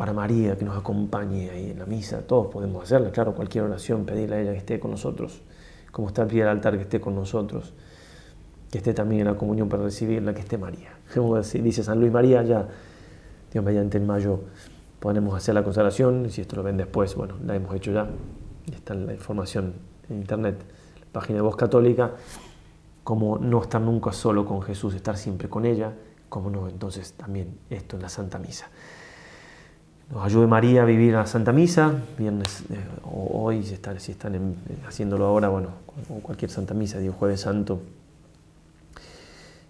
[0.03, 2.23] para María que nos acompañe ahí en la misa.
[2.27, 5.43] Todos podemos hacerla, claro, cualquier oración, pedirle a ella que esté con nosotros,
[5.93, 7.73] como está al pie del altar, que esté con nosotros,
[8.69, 10.89] que esté también en la comunión para recibirla, que esté María.
[11.15, 12.67] Como dice San Luis María, ya,
[13.53, 14.41] Dios mediante en mayo
[14.99, 18.09] podemos hacer la consagración, si esto lo ven después, bueno, la hemos hecho ya,
[18.75, 19.75] está la información
[20.11, 20.65] en internet
[21.13, 22.11] página de Voz Católica,
[23.05, 25.93] como no estar nunca solo con Jesús, estar siempre con ella,
[26.29, 28.69] como no, entonces también esto en la Santa Misa.
[30.13, 34.13] Nos ayude María a vivir la Santa Misa, viernes eh, o hoy, si están, si
[34.13, 34.57] están
[34.87, 35.69] haciéndolo ahora, bueno,
[36.11, 37.81] o cualquier Santa Misa, Dios Jueves Santo,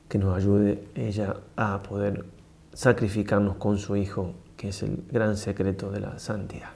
[0.09, 2.25] que nos ayude ella a poder
[2.73, 6.71] sacrificarnos con su Hijo, que es el gran secreto de la santidad.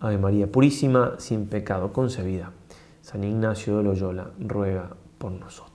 [0.00, 2.52] Ave María Purísima, sin pecado concebida.
[3.00, 5.67] San Ignacio de Loyola ruega por nosotros.